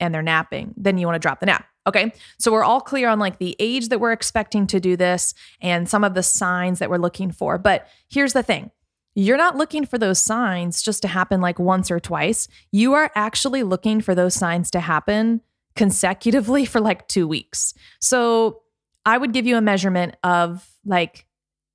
and 0.00 0.12
they're 0.12 0.22
napping, 0.22 0.74
then 0.76 0.98
you 0.98 1.06
want 1.06 1.14
to 1.14 1.20
drop 1.20 1.38
the 1.38 1.46
nap. 1.46 1.66
Okay. 1.86 2.12
So 2.38 2.50
we're 2.50 2.64
all 2.64 2.80
clear 2.80 3.08
on 3.08 3.18
like 3.18 3.38
the 3.38 3.54
age 3.58 3.90
that 3.90 4.00
we're 4.00 4.12
expecting 4.12 4.66
to 4.68 4.80
do 4.80 4.96
this 4.96 5.34
and 5.60 5.88
some 5.88 6.02
of 6.02 6.14
the 6.14 6.22
signs 6.22 6.78
that 6.78 6.90
we're 6.90 6.96
looking 6.96 7.30
for. 7.30 7.58
But 7.58 7.86
here's 8.08 8.32
the 8.32 8.42
thing 8.42 8.70
you're 9.14 9.36
not 9.36 9.56
looking 9.56 9.86
for 9.86 9.98
those 9.98 10.18
signs 10.20 10.82
just 10.82 11.02
to 11.02 11.08
happen 11.08 11.40
like 11.40 11.58
once 11.58 11.90
or 11.90 12.00
twice. 12.00 12.48
You 12.72 12.94
are 12.94 13.10
actually 13.14 13.62
looking 13.62 14.00
for 14.00 14.14
those 14.14 14.34
signs 14.34 14.70
to 14.72 14.80
happen 14.80 15.40
consecutively 15.76 16.64
for 16.64 16.80
like 16.80 17.06
two 17.08 17.28
weeks. 17.28 17.74
So 18.00 18.62
I 19.06 19.18
would 19.18 19.32
give 19.32 19.46
you 19.46 19.56
a 19.56 19.60
measurement 19.60 20.16
of 20.24 20.68
like 20.84 21.26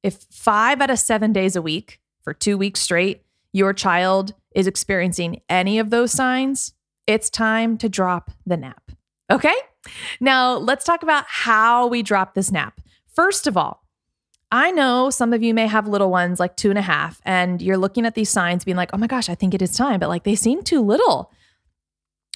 if 0.04 0.26
five 0.32 0.82
out 0.82 0.90
of 0.90 1.00
seven 1.00 1.34
days 1.34 1.56
a 1.56 1.62
week 1.62 2.00
for 2.24 2.34
two 2.34 2.58
weeks 2.58 2.82
straight, 2.82 3.24
your 3.52 3.74
child 3.74 4.34
is 4.56 4.68
experiencing 4.68 5.42
any 5.50 5.80
of 5.80 5.90
those 5.90 6.12
signs, 6.12 6.74
it's 7.08 7.30
time 7.30 7.78
to 7.78 7.90
drop 7.90 8.32
the 8.46 8.58
nap. 8.58 8.92
Okay. 9.32 9.56
Now, 10.20 10.58
let's 10.58 10.86
talk 10.86 11.04
about 11.04 11.26
how 11.28 11.88
we 11.88 12.04
drop 12.04 12.34
this 12.34 12.52
nap. 12.52 12.82
First 13.14 13.48
of 13.48 13.58
all, 13.58 13.84
I 14.52 14.72
know 14.72 15.10
some 15.10 15.34
of 15.34 15.44
you 15.44 15.54
may 15.54 15.68
have 15.68 15.88
little 15.88 16.10
ones 16.10 16.40
like 16.40 16.56
two 16.56 16.70
and 16.70 16.80
a 16.80 16.84
half, 16.84 17.22
and 17.24 17.62
you're 17.62 17.78
looking 17.78 18.06
at 18.06 18.16
these 18.16 18.30
signs 18.30 18.64
being 18.64 18.78
like, 18.78 18.90
oh 18.94 18.98
my 18.98 19.08
gosh, 19.08 19.30
I 19.30 19.36
think 19.36 19.54
it 19.54 19.62
is 19.62 19.76
time, 19.76 20.00
but 20.00 20.10
like 20.10 20.24
they 20.24 20.36
seem 20.36 20.64
too 20.64 20.82
little. 20.82 21.32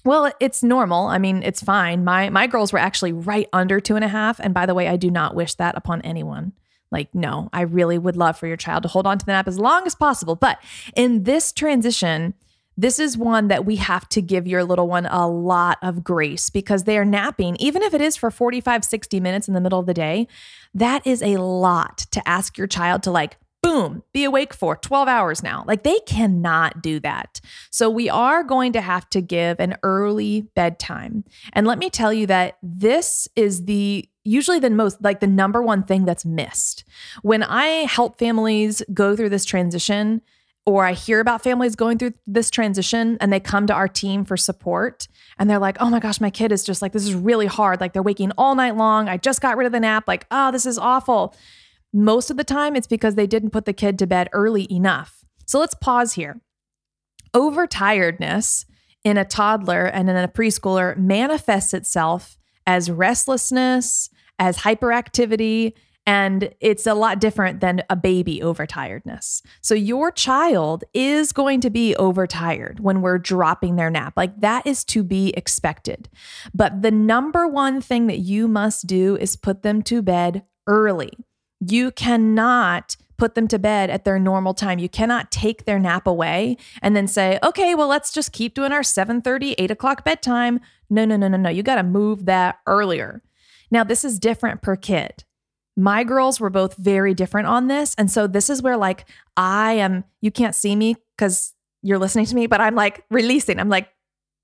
Well, 0.05 0.31
it's 0.39 0.63
normal. 0.63 1.07
I 1.07 1.17
mean, 1.17 1.41
it's 1.43 1.63
fine. 1.63 2.03
My 2.03 2.29
my 2.29 2.45
girls 2.45 2.73
were 2.73 2.79
actually 2.79 3.13
right 3.13 3.47
under 3.53 3.79
two 3.79 3.95
and 3.95 4.03
a 4.03 4.09
half. 4.09 4.39
And 4.39 4.53
by 4.53 4.65
the 4.65 4.73
way, 4.73 4.87
I 4.87 4.97
do 4.97 5.09
not 5.09 5.33
wish 5.33 5.55
that 5.55 5.77
upon 5.77 6.01
anyone. 6.01 6.53
Like, 6.91 7.15
no, 7.15 7.49
I 7.51 7.61
really 7.61 7.97
would 7.97 8.17
love 8.17 8.37
for 8.37 8.45
your 8.45 8.57
child 8.57 8.83
to 8.83 8.89
hold 8.89 9.07
on 9.07 9.17
to 9.17 9.25
the 9.25 9.31
nap 9.31 9.47
as 9.47 9.57
long 9.57 9.83
as 9.87 9.95
possible. 9.95 10.35
But 10.35 10.59
in 10.95 11.23
this 11.23 11.51
transition, 11.51 12.35
this 12.77 12.99
is 12.99 13.17
one 13.17 13.47
that 13.47 13.65
we 13.65 13.75
have 13.77 14.07
to 14.09 14.21
give 14.21 14.47
your 14.47 14.63
little 14.63 14.87
one 14.87 15.05
a 15.05 15.27
lot 15.27 15.77
of 15.81 16.03
grace 16.03 16.49
because 16.49 16.83
they 16.83 16.97
are 16.97 17.05
napping, 17.05 17.55
even 17.57 17.81
if 17.81 17.93
it 17.93 18.01
is 18.01 18.15
for 18.15 18.31
45, 18.31 18.83
60 18.83 19.19
minutes 19.19 19.47
in 19.47 19.53
the 19.53 19.61
middle 19.61 19.79
of 19.79 19.85
the 19.85 19.93
day. 19.93 20.27
That 20.73 21.05
is 21.05 21.21
a 21.21 21.37
lot 21.37 21.99
to 22.11 22.27
ask 22.27 22.57
your 22.57 22.67
child 22.67 23.03
to 23.03 23.11
like, 23.11 23.37
boom, 23.61 24.03
be 24.11 24.25
awake 24.25 24.53
for 24.53 24.75
12 24.75 25.07
hours 25.07 25.41
now. 25.41 25.63
Like 25.65 25.83
they 25.83 25.99
cannot 26.01 26.81
do 26.81 26.99
that. 26.99 27.39
So 27.71 27.89
we 27.89 28.09
are 28.09 28.43
going 28.43 28.73
to 28.73 28.81
have 28.81 29.09
to 29.11 29.21
give 29.21 29.59
an 29.59 29.77
early 29.83 30.41
bedtime. 30.53 31.23
And 31.53 31.65
let 31.65 31.79
me 31.79 31.89
tell 31.89 32.11
you 32.11 32.27
that 32.27 32.57
this 32.61 33.27
is 33.35 33.65
the 33.65 34.07
usually 34.25 34.59
the 34.59 34.69
most 34.69 35.01
like 35.01 35.19
the 35.19 35.27
number 35.27 35.61
one 35.61 35.83
thing 35.83 36.05
that's 36.05 36.25
missed. 36.25 36.83
When 37.21 37.41
I 37.41 37.65
help 37.85 38.19
families 38.19 38.83
go 38.93 39.15
through 39.15 39.29
this 39.29 39.45
transition, 39.45 40.21
or 40.65 40.85
I 40.85 40.93
hear 40.93 41.19
about 41.19 41.43
families 41.43 41.75
going 41.75 41.97
through 41.97 42.13
this 42.25 42.49
transition 42.49 43.17
and 43.19 43.33
they 43.33 43.39
come 43.39 43.67
to 43.67 43.73
our 43.73 43.87
team 43.87 44.23
for 44.23 44.37
support 44.37 45.07
and 45.37 45.49
they're 45.49 45.59
like, 45.59 45.77
oh 45.81 45.89
my 45.89 45.99
gosh, 45.99 46.21
my 46.21 46.29
kid 46.29 46.51
is 46.51 46.63
just 46.63 46.81
like, 46.81 46.93
this 46.93 47.05
is 47.05 47.15
really 47.15 47.47
hard. 47.47 47.81
Like 47.81 47.93
they're 47.93 48.01
waking 48.01 48.31
all 48.37 48.55
night 48.55 48.77
long. 48.77 49.09
I 49.09 49.17
just 49.17 49.41
got 49.41 49.57
rid 49.57 49.65
of 49.65 49.73
the 49.73 49.79
nap. 49.79 50.05
Like, 50.07 50.25
oh, 50.31 50.51
this 50.51 50.65
is 50.65 50.77
awful. 50.77 51.35
Most 51.91 52.31
of 52.31 52.37
the 52.37 52.43
time, 52.43 52.75
it's 52.75 52.87
because 52.87 53.15
they 53.15 53.27
didn't 53.27 53.51
put 53.51 53.65
the 53.65 53.73
kid 53.73 53.99
to 53.99 54.07
bed 54.07 54.29
early 54.31 54.71
enough. 54.71 55.23
So 55.45 55.59
let's 55.59 55.75
pause 55.75 56.13
here. 56.13 56.39
Overtiredness 57.35 58.65
in 59.03 59.17
a 59.17 59.25
toddler 59.25 59.85
and 59.85 60.09
in 60.09 60.15
a 60.15 60.27
preschooler 60.27 60.97
manifests 60.97 61.73
itself 61.73 62.37
as 62.65 62.89
restlessness, 62.89 64.09
as 64.39 64.59
hyperactivity, 64.59 65.73
And 66.05 66.53
it's 66.59 66.85
a 66.85 66.93
lot 66.93 67.19
different 67.19 67.61
than 67.61 67.81
a 67.89 67.95
baby 67.95 68.41
overtiredness. 68.43 69.41
So 69.61 69.73
your 69.73 70.11
child 70.11 70.83
is 70.93 71.31
going 71.31 71.61
to 71.61 71.69
be 71.69 71.95
overtired 71.95 72.81
when 72.81 73.01
we're 73.01 73.19
dropping 73.19 73.77
their 73.77 73.89
nap. 73.89 74.13
Like 74.17 74.41
that 74.41 74.67
is 74.67 74.83
to 74.85 75.03
be 75.03 75.29
expected. 75.29 76.09
But 76.53 76.81
the 76.81 76.91
number 76.91 77.47
one 77.47 77.79
thing 77.79 78.07
that 78.07 78.19
you 78.19 78.49
must 78.49 78.85
do 78.85 79.15
is 79.15 79.37
put 79.37 79.63
them 79.63 79.81
to 79.83 80.01
bed 80.01 80.43
early. 80.67 81.13
You 81.61 81.91
cannot 81.91 82.97
put 83.17 83.35
them 83.35 83.47
to 83.47 83.59
bed 83.59 83.89
at 83.89 84.03
their 84.03 84.19
normal 84.19 84.53
time. 84.53 84.79
You 84.79 84.89
cannot 84.89 85.31
take 85.31 85.63
their 85.63 85.79
nap 85.79 86.05
away 86.07 86.57
and 86.81 86.95
then 86.95 87.07
say, 87.07 87.39
okay, 87.41 87.75
well, 87.75 87.87
let's 87.87 88.11
just 88.11 88.33
keep 88.33 88.53
doing 88.53 88.73
our 88.73 88.83
7 88.83 89.21
30, 89.21 89.55
8 89.57 89.71
o'clock 89.71 90.03
bedtime. 90.03 90.59
No, 90.89 91.05
no, 91.05 91.15
no, 91.15 91.29
no, 91.29 91.37
no. 91.37 91.49
You 91.49 91.63
got 91.63 91.75
to 91.75 91.83
move 91.83 92.25
that 92.25 92.59
earlier. 92.67 93.21
Now, 93.71 93.85
this 93.85 94.03
is 94.03 94.19
different 94.19 94.61
per 94.61 94.75
kid. 94.75 95.23
My 95.75 96.03
girls 96.03 96.39
were 96.39 96.49
both 96.49 96.75
very 96.77 97.13
different 97.13 97.47
on 97.47 97.67
this. 97.67 97.95
And 97.97 98.11
so 98.11 98.27
this 98.27 98.49
is 98.49 98.61
where, 98.61 98.77
like, 98.77 99.05
I 99.35 99.73
am, 99.73 100.03
you 100.21 100.31
can't 100.31 100.53
see 100.53 100.75
me 100.75 100.95
because 101.17 101.53
you're 101.81 101.99
listening 101.99 102.25
to 102.27 102.35
me, 102.35 102.47
but 102.47 102.61
I'm 102.61 102.75
like 102.75 103.03
releasing. 103.09 103.59
I'm 103.59 103.69
like 103.69 103.89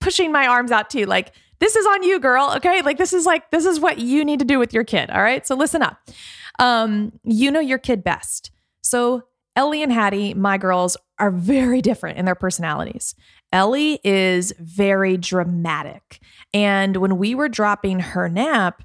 pushing 0.01 0.31
my 0.31 0.47
arms 0.47 0.71
out 0.71 0.89
to 0.91 0.99
you, 0.99 1.05
like, 1.05 1.33
this 1.59 1.75
is 1.75 1.85
on 1.85 2.03
you, 2.03 2.19
girl. 2.19 2.53
Okay. 2.55 2.81
Like, 2.81 2.97
this 2.97 3.13
is 3.13 3.25
like, 3.25 3.51
this 3.51 3.65
is 3.65 3.79
what 3.79 3.99
you 3.99 4.23
need 4.23 4.39
to 4.39 4.45
do 4.45 4.59
with 4.59 4.73
your 4.73 4.83
kid. 4.83 5.09
All 5.09 5.21
right. 5.21 5.45
So 5.45 5.55
listen 5.55 5.81
up. 5.81 5.99
Um, 6.57 7.11
you 7.23 7.51
know 7.51 7.59
your 7.59 7.77
kid 7.77 8.03
best. 8.03 8.51
So 8.81 9.23
Ellie 9.55 9.83
and 9.83 9.91
Hattie, 9.91 10.33
my 10.33 10.57
girls, 10.57 10.95
are 11.19 11.31
very 11.31 11.81
different 11.81 12.17
in 12.17 12.25
their 12.25 12.35
personalities. 12.35 13.13
Ellie 13.51 13.99
is 14.03 14.53
very 14.57 15.17
dramatic. 15.17 16.19
And 16.53 16.97
when 16.97 17.17
we 17.17 17.35
were 17.35 17.49
dropping 17.49 17.99
her 17.99 18.29
nap, 18.29 18.83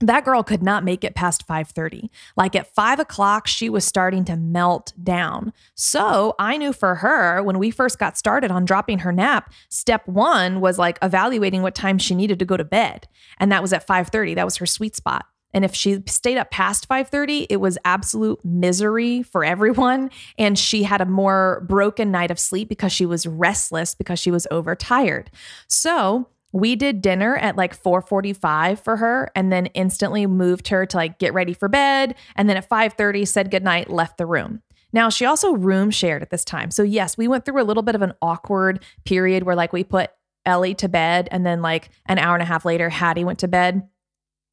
that 0.00 0.24
girl 0.24 0.42
could 0.42 0.62
not 0.62 0.84
make 0.84 1.04
it 1.04 1.14
past 1.14 1.46
5.30 1.46 2.08
like 2.36 2.56
at 2.56 2.72
5 2.74 3.00
o'clock 3.00 3.46
she 3.46 3.68
was 3.68 3.84
starting 3.84 4.24
to 4.24 4.36
melt 4.36 4.92
down. 5.02 5.52
So 5.74 6.34
i 6.38 6.56
knew 6.56 6.72
for 6.72 6.96
her 6.96 7.42
when 7.42 7.58
we 7.58 7.70
first 7.70 7.98
got 7.98 8.18
started 8.18 8.50
on 8.50 8.64
dropping 8.64 9.00
her 9.00 9.12
nap 9.12 9.52
step 9.68 10.06
one 10.06 10.60
was 10.60 10.78
like 10.78 10.98
evaluating 11.02 11.62
what 11.62 11.74
time 11.74 11.98
she 11.98 12.14
needed 12.14 12.38
to 12.38 12.44
go 12.44 12.56
to 12.56 12.64
bed. 12.64 13.08
And 13.38 13.52
that 13.52 13.62
was 13.62 13.72
at 13.72 13.86
5.30 13.86 14.34
that 14.34 14.44
was 14.44 14.56
her 14.56 14.66
sweet 14.66 14.96
spot. 14.96 15.26
And 15.52 15.64
if 15.64 15.74
she 15.74 16.02
stayed 16.06 16.38
up 16.38 16.50
past 16.50 16.88
5:30, 16.88 17.46
it 17.50 17.56
was 17.56 17.76
absolute 17.84 18.44
misery 18.44 19.22
for 19.22 19.44
everyone. 19.44 20.10
And 20.38 20.58
she 20.58 20.84
had 20.84 21.00
a 21.00 21.06
more 21.06 21.64
broken 21.68 22.10
night 22.10 22.30
of 22.30 22.38
sleep 22.38 22.68
because 22.68 22.92
she 22.92 23.06
was 23.06 23.26
restless 23.26 23.94
because 23.94 24.18
she 24.18 24.30
was 24.30 24.46
overtired. 24.50 25.30
So, 25.66 26.28
we 26.52 26.76
did 26.76 27.02
dinner 27.02 27.36
at 27.36 27.56
like 27.56 27.80
4:45 27.80 28.80
for 28.80 28.96
her 28.96 29.30
and 29.34 29.52
then 29.52 29.66
instantly 29.66 30.26
moved 30.26 30.68
her 30.68 30.86
to 30.86 30.96
like 30.96 31.18
get 31.18 31.34
ready 31.34 31.54
for 31.54 31.68
bed 31.68 32.14
and 32.36 32.48
then 32.48 32.56
at 32.56 32.68
5:30 32.68 33.26
said 33.26 33.50
goodnight, 33.50 33.90
left 33.90 34.18
the 34.18 34.26
room. 34.26 34.62
Now, 34.92 35.08
she 35.08 35.24
also 35.24 35.52
room 35.52 35.90
shared 35.90 36.22
at 36.22 36.30
this 36.30 36.44
time. 36.44 36.70
So, 36.72 36.82
yes, 36.82 37.16
we 37.16 37.28
went 37.28 37.44
through 37.44 37.62
a 37.62 37.64
little 37.64 37.84
bit 37.84 37.94
of 37.94 38.02
an 38.02 38.14
awkward 38.20 38.84
period 39.04 39.44
where 39.44 39.54
like 39.54 39.72
we 39.72 39.84
put 39.84 40.10
Ellie 40.44 40.74
to 40.76 40.88
bed 40.88 41.28
and 41.30 41.46
then 41.46 41.62
like 41.62 41.90
an 42.06 42.18
hour 42.18 42.34
and 42.34 42.42
a 42.42 42.46
half 42.46 42.64
later 42.64 42.88
Hattie 42.88 43.24
went 43.24 43.38
to 43.40 43.48
bed 43.48 43.88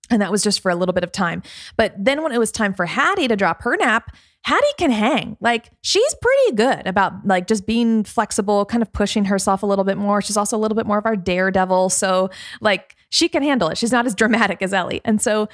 and 0.10 0.22
that 0.22 0.32
was 0.32 0.44
just 0.44 0.62
for 0.62 0.70
a 0.72 0.76
little 0.76 0.94
bit 0.94 1.04
of 1.04 1.12
time. 1.12 1.42
But 1.76 1.94
then 1.98 2.24
when 2.24 2.32
it 2.32 2.40
was 2.40 2.52
time 2.52 2.74
for 2.74 2.86
Hattie 2.86 3.28
to 3.28 3.36
drop 3.36 3.64
her 3.64 3.76
nap, 3.76 4.16
Hattie 4.48 4.66
can 4.78 4.92
hang. 4.92 5.36
Like 5.42 5.72
she's 5.82 6.16
pretty 6.22 6.56
good 6.56 6.88
about 6.88 7.28
like 7.28 7.48
just 7.48 7.68
being 7.68 8.06
flexible, 8.06 8.64
kind 8.64 8.82
of 8.82 8.94
pushing 8.94 9.26
herself 9.26 9.62
a 9.62 9.66
little 9.66 9.84
bit 9.84 9.98
more. 9.98 10.22
She's 10.22 10.38
also 10.38 10.56
a 10.56 10.62
little 10.62 10.78
bit 10.78 10.86
more 10.86 10.98
of 10.98 11.06
our 11.06 11.18
daredevil. 11.18 11.90
So 11.90 12.30
like 12.62 12.96
she 13.10 13.28
can 13.28 13.44
handle 13.44 13.68
it. 13.68 13.78
She's 13.78 13.92
not 13.92 14.06
as 14.06 14.16
dramatic 14.16 14.62
as 14.62 14.74
Ellie. 14.74 15.02
And 15.04 15.22
so 15.22 15.50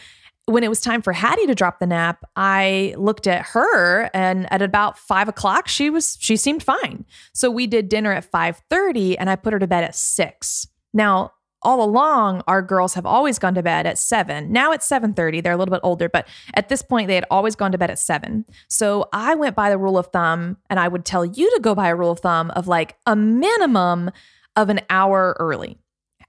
when 0.46 0.64
it 0.64 0.70
was 0.70 0.80
time 0.80 1.02
for 1.02 1.12
Hattie 1.12 1.48
to 1.48 1.56
drop 1.56 1.80
the 1.80 1.88
nap, 1.88 2.24
I 2.36 2.94
looked 2.96 3.26
at 3.26 3.48
her 3.48 4.12
and 4.14 4.46
at 4.54 4.62
about 4.62 5.00
five 5.00 5.28
o'clock, 5.28 5.68
she 5.68 5.90
was 5.90 6.16
she 6.20 6.38
seemed 6.38 6.62
fine. 6.62 7.04
So 7.34 7.50
we 7.50 7.66
did 7.66 7.90
dinner 7.90 8.12
at 8.12 8.32
5:30 8.32 9.16
and 9.18 9.28
I 9.28 9.38
put 9.38 9.54
her 9.54 9.60
to 9.60 9.66
bed 9.66 9.84
at 9.84 9.96
six. 9.96 10.68
Now, 10.94 11.32
all 11.64 11.84
along 11.84 12.42
our 12.48 12.62
girls 12.62 12.94
have 12.94 13.06
always 13.06 13.40
gone 13.40 13.56
to 13.56 13.64
bed 13.64 13.86
at 13.86 13.98
7 13.98 14.52
now 14.52 14.72
it's 14.72 14.88
7.30 14.88 15.44
they're 15.44 15.54
a 15.54 15.58
little 15.58 15.74
bit 15.74 15.82
older 15.84 16.10
but 16.10 16.28
at 16.56 16.70
this 16.70 16.82
point 16.82 17.08
they 17.08 17.16
had 17.16 17.26
always 17.30 17.56
gone 17.56 17.72
to 17.72 17.78
bed 17.78 17.92
at 17.92 18.00
7 18.00 18.46
so 18.68 19.08
i 19.14 19.36
went 19.36 19.56
by 19.56 19.70
the 19.70 19.78
rule 19.78 19.98
of 19.98 20.08
thumb 20.08 20.58
and 20.70 20.80
i 20.80 20.88
would 20.88 21.06
tell 21.06 21.26
you 21.26 21.50
to 21.52 21.60
go 21.62 21.76
by 21.76 21.90
a 21.90 21.96
rule 21.96 22.12
of 22.12 22.20
thumb 22.20 22.52
of 22.52 22.68
like 22.68 22.96
a 23.06 23.16
minimum 23.16 24.12
of 24.56 24.70
an 24.70 24.82
hour 24.90 25.36
early 25.40 25.78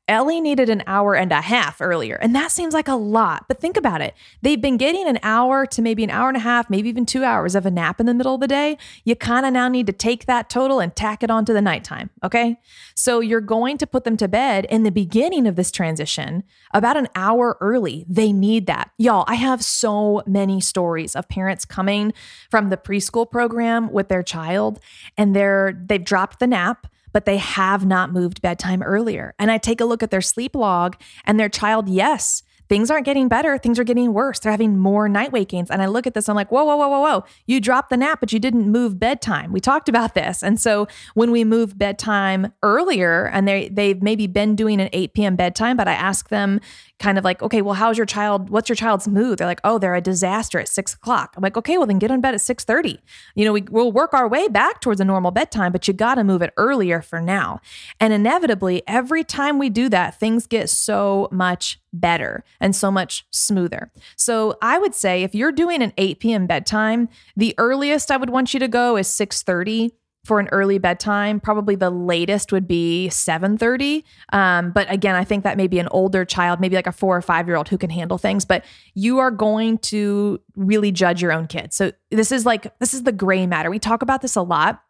Ellie 0.07 0.41
needed 0.41 0.69
an 0.69 0.83
hour 0.87 1.17
and 1.17 1.33
a 1.33 1.41
half 1.41 1.81
earlier, 1.81 2.17
and 2.17 2.35
that 2.35 2.51
seems 2.51 2.75
like 2.75 2.89
a 2.89 2.95
lot. 2.95 3.47
But 3.49 3.59
think 3.59 3.79
about 3.79 4.03
it. 4.03 4.15
They've 4.43 4.61
been 4.61 4.77
getting 4.77 5.09
an 5.09 5.19
hour 5.23 5.65
to 5.67 5.81
maybe 5.81 6.05
an 6.05 6.11
hour 6.11 6.29
and 6.29 6.37
a 6.37 6.41
half, 6.41 6.69
maybe 6.69 6.91
even 6.91 7.07
two 7.07 7.25
hours 7.25 7.55
of 7.55 7.65
a 7.65 7.71
nap 7.71 8.01
in 8.01 8.07
the 8.07 8.13
middle 8.13 8.35
of 8.35 8.41
the 8.43 8.47
day. 8.47 8.77
You 9.05 9.17
kind 9.17 9.47
of 9.47 9.55
now 9.55 9.69
need 9.69 9.87
to 9.87 9.95
take 9.95 10.27
that 10.27 10.51
total 10.51 10.79
and 10.79 10.95
tack 10.95 11.23
it 11.23 11.31
onto 11.31 11.55
the 11.55 11.63
nighttime. 11.63 12.11
Okay. 12.23 12.61
So 12.95 13.21
you're 13.21 13.41
going 13.41 13.79
to 13.79 13.87
put 13.87 14.05
them 14.05 14.19
to 14.19 14.29
bed 14.29 14.67
in 14.67 14.83
the 14.83 14.91
beginning 14.91 15.47
of 15.47 15.57
this 15.57 15.71
transition 15.71 16.45
about 16.75 16.99
an 16.99 17.09
hour 17.15 17.57
early. 17.63 18.05
They 18.07 18.31
need 18.31 18.67
that. 18.67 18.91
Y'all, 18.99 19.25
I 19.27 19.37
have 19.37 19.65
so 19.65 20.23
many 20.27 20.61
stories 20.61 21.17
of 21.17 21.29
parents 21.29 21.65
coming 21.65 22.13
from 22.51 22.69
the 22.69 22.77
preschool 22.77 23.31
program 23.31 23.91
with 23.91 24.09
their 24.09 24.23
child 24.23 24.81
and 25.17 25.35
they're 25.35 25.73
they've 25.87 26.05
dropped 26.05 26.41
the 26.41 26.47
nap 26.47 26.87
but 27.15 27.25
they 27.25 27.39
have 27.39 27.87
not 27.87 28.13
moved 28.13 28.43
bedtime 28.43 28.83
earlier. 28.83 29.35
And 29.39 29.51
I 29.51 29.57
take 29.57 29.81
a 29.81 29.87
look 29.87 30.03
at 30.03 30.11
their 30.11 30.21
sleep 30.21 30.55
log 30.55 30.97
and 31.25 31.41
their 31.41 31.49
child, 31.49 31.89
yes, 31.89 32.43
things 32.69 32.91
aren't 32.91 33.05
getting 33.05 33.29
better. 33.29 33.57
Things 33.57 33.79
are 33.79 33.85
getting 33.85 34.13
worse. 34.13 34.41
They're 34.41 34.53
having 34.53 34.79
more 34.79 35.09
night 35.09 35.33
wakings. 35.33 35.71
And 35.71 35.81
I 35.83 35.87
look 35.87 36.07
at 36.07 36.15
this, 36.15 36.29
I'm 36.29 36.35
like, 36.35 36.51
whoa, 36.51 36.65
whoa, 36.65 36.77
whoa, 36.77 36.89
whoa, 36.89 37.01
whoa. 37.01 37.25
You 37.47 37.61
dropped 37.61 37.91
the 37.91 37.97
nap, 37.97 38.21
but 38.21 38.33
you 38.33 38.39
didn't 38.39 38.71
move 38.71 38.99
bedtime. 38.99 39.53
We 39.53 39.61
talked 39.61 39.89
about 39.89 40.15
this. 40.15 40.43
And 40.43 40.61
so 40.61 40.89
when 41.15 41.31
we 41.31 41.45
move 41.45 41.79
bedtime 41.79 42.53
earlier 42.63 43.27
and 43.27 43.47
they 43.47 43.69
they've 43.69 44.03
maybe 44.03 44.27
been 44.27 44.57
doing 44.57 44.81
an 44.81 44.89
8 44.93 45.15
p.m. 45.15 45.37
bedtime, 45.37 45.77
but 45.77 45.89
I 45.89 45.93
ask 45.93 46.29
them, 46.31 46.61
kind 46.99 47.19
of 47.19 47.25
like, 47.25 47.43
okay, 47.43 47.61
well, 47.61 47.75
how's 47.75 47.97
your 47.97 48.07
child? 48.07 48.51
What's 48.51 48.69
your 48.69 48.77
child's 48.77 49.09
mood? 49.09 49.39
They're 49.39 49.47
like, 49.47 49.61
oh, 49.65 49.79
they're 49.79 49.95
a 49.95 50.01
disaster 50.01 50.59
at 50.59 50.69
six 50.69 50.95
o'clock. 50.95 51.35
I'm 51.37 51.43
like, 51.43 51.57
okay, 51.57 51.77
well 51.77 51.87
then 51.87 51.99
get 51.99 52.11
on 52.11 52.21
bed 52.21 52.35
at 52.35 52.41
six 52.41 52.65
thirty. 52.65 53.01
You 53.35 53.45
know, 53.45 53.53
we, 53.53 53.63
we'll 53.63 53.93
work 53.93 54.15
our 54.15 54.29
way 54.29 54.49
back 54.49 54.81
towards 54.81 55.01
a 55.01 55.05
normal 55.05 55.31
bedtime, 55.31 55.73
but 55.73 55.87
you 55.89 55.95
got 55.95 56.15
to 56.17 56.25
move 56.25 56.43
it 56.43 56.53
earlier 56.57 57.03
for 57.03 57.21
now. 57.21 57.61
And 58.01 58.13
inevitably, 58.13 58.83
every 58.87 59.25
time 59.25 59.59
we 59.59 59.71
do 59.71 59.89
that, 59.89 60.19
things 60.19 60.47
get 60.47 60.71
so 60.71 61.29
much 61.31 61.81
better 61.93 62.45
and 62.61 62.75
so 62.75 62.91
much 62.91 63.27
smoother. 63.31 63.91
So 64.17 64.57
I 64.63 64.79
would 64.79 64.95
say 64.95 65.23
if 65.23 65.35
you're 65.35 65.53
doing 65.53 65.83
an 65.83 65.93
8 65.97 66.21
p.m. 66.21 66.47
bedtime, 66.47 67.09
the 67.37 67.55
earliest 67.59 68.11
I 68.11 68.17
would 68.17 68.31
want 68.31 68.55
you 68.55 68.61
to 68.61 68.69
go 68.69 68.97
is 68.97 69.09
6:30 69.09 69.91
for 70.25 70.41
an 70.41 70.49
early 70.53 70.79
bedtime 70.79 71.39
probably 71.39 71.75
the 71.75 71.91
latest 71.91 72.53
would 72.53 72.67
be 72.67 73.09
7.30 73.11 74.03
um, 74.33 74.71
but 74.73 74.91
again 74.91 75.15
i 75.15 75.25
think 75.25 75.45
that 75.45 75.57
may 75.57 75.67
be 75.67 75.79
an 75.79 75.89
older 75.91 76.25
child 76.25 76.61
maybe 76.61 76.77
like 76.77 76.87
a 76.87 76.93
four 76.93 77.17
or 77.17 77.23
five 77.23 77.47
year 77.47 77.57
old 77.57 77.69
who 77.69 77.79
can 77.79 77.91
handle 77.91 78.19
things 78.19 78.45
but 78.45 78.65
you 78.95 79.19
are 79.19 79.31
going 79.31 79.79
to 79.79 80.41
really 80.57 80.93
judge 80.93 81.23
your 81.23 81.33
own 81.33 81.47
kids. 81.47 81.77
So 81.77 81.93
this 82.11 82.33
is 82.33 82.47
like 82.47 82.77
this 82.79 82.95
is 82.95 83.03
the 83.03 83.13
gray 83.13 83.47
matter. 83.47 83.71
We 83.71 83.79
talk 83.79 84.03
about 84.03 84.23
this 84.23 84.37
a 84.37 84.43
lot 84.43 84.83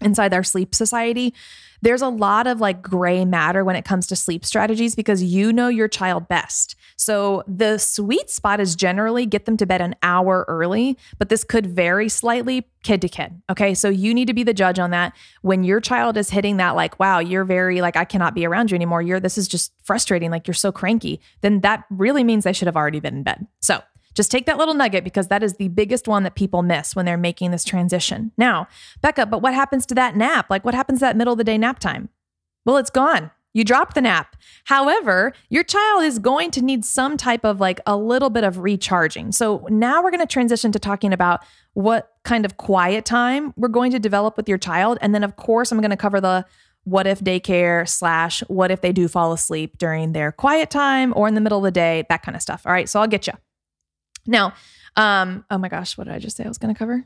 inside 0.00 0.34
our 0.34 0.42
sleep 0.42 0.74
society 0.74 1.34
there's 1.82 2.00
a 2.00 2.08
lot 2.08 2.46
of 2.46 2.60
like 2.60 2.80
gray 2.80 3.24
matter 3.24 3.64
when 3.64 3.76
it 3.76 3.84
comes 3.84 4.06
to 4.06 4.16
sleep 4.16 4.44
strategies 4.44 4.94
because 4.94 5.22
you 5.22 5.52
know 5.52 5.68
your 5.68 5.88
child 5.88 6.28
best. 6.28 6.76
So 6.96 7.42
the 7.48 7.78
sweet 7.78 8.30
spot 8.30 8.60
is 8.60 8.76
generally 8.76 9.26
get 9.26 9.44
them 9.44 9.56
to 9.56 9.66
bed 9.66 9.80
an 9.80 9.96
hour 10.02 10.44
early, 10.46 10.96
but 11.18 11.28
this 11.28 11.42
could 11.42 11.66
vary 11.66 12.08
slightly 12.08 12.68
kid 12.84 13.02
to 13.02 13.08
kid. 13.08 13.42
Okay. 13.50 13.74
So 13.74 13.88
you 13.88 14.14
need 14.14 14.28
to 14.28 14.34
be 14.34 14.44
the 14.44 14.54
judge 14.54 14.78
on 14.78 14.90
that. 14.90 15.12
When 15.42 15.64
your 15.64 15.80
child 15.80 16.16
is 16.16 16.30
hitting 16.30 16.56
that, 16.58 16.76
like, 16.76 16.98
wow, 17.00 17.18
you're 17.18 17.44
very 17.44 17.80
like, 17.80 17.96
I 17.96 18.04
cannot 18.04 18.34
be 18.34 18.46
around 18.46 18.70
you 18.70 18.76
anymore. 18.76 19.02
You're, 19.02 19.20
this 19.20 19.36
is 19.36 19.48
just 19.48 19.72
frustrating. 19.82 20.30
Like, 20.30 20.46
you're 20.46 20.54
so 20.54 20.70
cranky. 20.70 21.20
Then 21.40 21.60
that 21.60 21.84
really 21.90 22.22
means 22.22 22.44
they 22.44 22.52
should 22.52 22.66
have 22.66 22.76
already 22.76 23.00
been 23.00 23.16
in 23.16 23.22
bed. 23.24 23.46
So 23.60 23.82
just 24.14 24.30
take 24.30 24.46
that 24.46 24.58
little 24.58 24.74
nugget 24.74 25.04
because 25.04 25.28
that 25.28 25.42
is 25.42 25.54
the 25.54 25.68
biggest 25.68 26.08
one 26.08 26.22
that 26.22 26.34
people 26.34 26.62
miss 26.62 26.94
when 26.94 27.06
they're 27.06 27.16
making 27.16 27.50
this 27.50 27.64
transition. 27.64 28.32
Now, 28.36 28.68
Becca, 29.00 29.26
but 29.26 29.42
what 29.42 29.54
happens 29.54 29.86
to 29.86 29.94
that 29.94 30.16
nap? 30.16 30.46
Like, 30.50 30.64
what 30.64 30.74
happens 30.74 30.98
to 31.00 31.06
that 31.06 31.16
middle 31.16 31.32
of 31.32 31.38
the 31.38 31.44
day 31.44 31.58
nap 31.58 31.78
time? 31.78 32.08
Well, 32.64 32.76
it's 32.76 32.90
gone. 32.90 33.30
You 33.54 33.64
dropped 33.64 33.94
the 33.94 34.00
nap. 34.00 34.36
However, 34.64 35.32
your 35.50 35.62
child 35.62 36.04
is 36.04 36.18
going 36.18 36.50
to 36.52 36.62
need 36.62 36.84
some 36.84 37.16
type 37.16 37.44
of 37.44 37.60
like 37.60 37.80
a 37.86 37.96
little 37.96 38.30
bit 38.30 38.44
of 38.44 38.58
recharging. 38.58 39.30
So 39.32 39.66
now 39.68 40.02
we're 40.02 40.10
going 40.10 40.20
to 40.20 40.26
transition 40.26 40.72
to 40.72 40.78
talking 40.78 41.12
about 41.12 41.44
what 41.74 42.12
kind 42.24 42.46
of 42.46 42.56
quiet 42.56 43.04
time 43.04 43.52
we're 43.56 43.68
going 43.68 43.92
to 43.92 43.98
develop 43.98 44.36
with 44.36 44.48
your 44.48 44.58
child. 44.58 44.98
And 45.02 45.14
then, 45.14 45.22
of 45.22 45.36
course, 45.36 45.70
I'm 45.70 45.80
going 45.80 45.90
to 45.90 45.96
cover 45.96 46.20
the 46.20 46.46
what 46.84 47.06
if 47.06 47.20
daycare 47.20 47.88
slash 47.88 48.40
what 48.48 48.70
if 48.70 48.80
they 48.80 48.92
do 48.92 49.06
fall 49.06 49.32
asleep 49.32 49.78
during 49.78 50.12
their 50.12 50.32
quiet 50.32 50.70
time 50.70 51.12
or 51.14 51.28
in 51.28 51.34
the 51.34 51.40
middle 51.40 51.58
of 51.58 51.64
the 51.64 51.70
day, 51.70 52.04
that 52.08 52.22
kind 52.22 52.34
of 52.34 52.42
stuff. 52.42 52.62
All 52.66 52.72
right. 52.72 52.88
So 52.88 53.00
I'll 53.00 53.06
get 53.06 53.26
you. 53.26 53.34
Now, 54.26 54.54
um, 54.96 55.44
oh 55.50 55.58
my 55.58 55.68
gosh, 55.68 55.96
what 55.96 56.04
did 56.04 56.14
I 56.14 56.18
just 56.18 56.36
say 56.36 56.44
I 56.44 56.48
was 56.48 56.58
going 56.58 56.74
to 56.74 56.78
cover? 56.78 57.04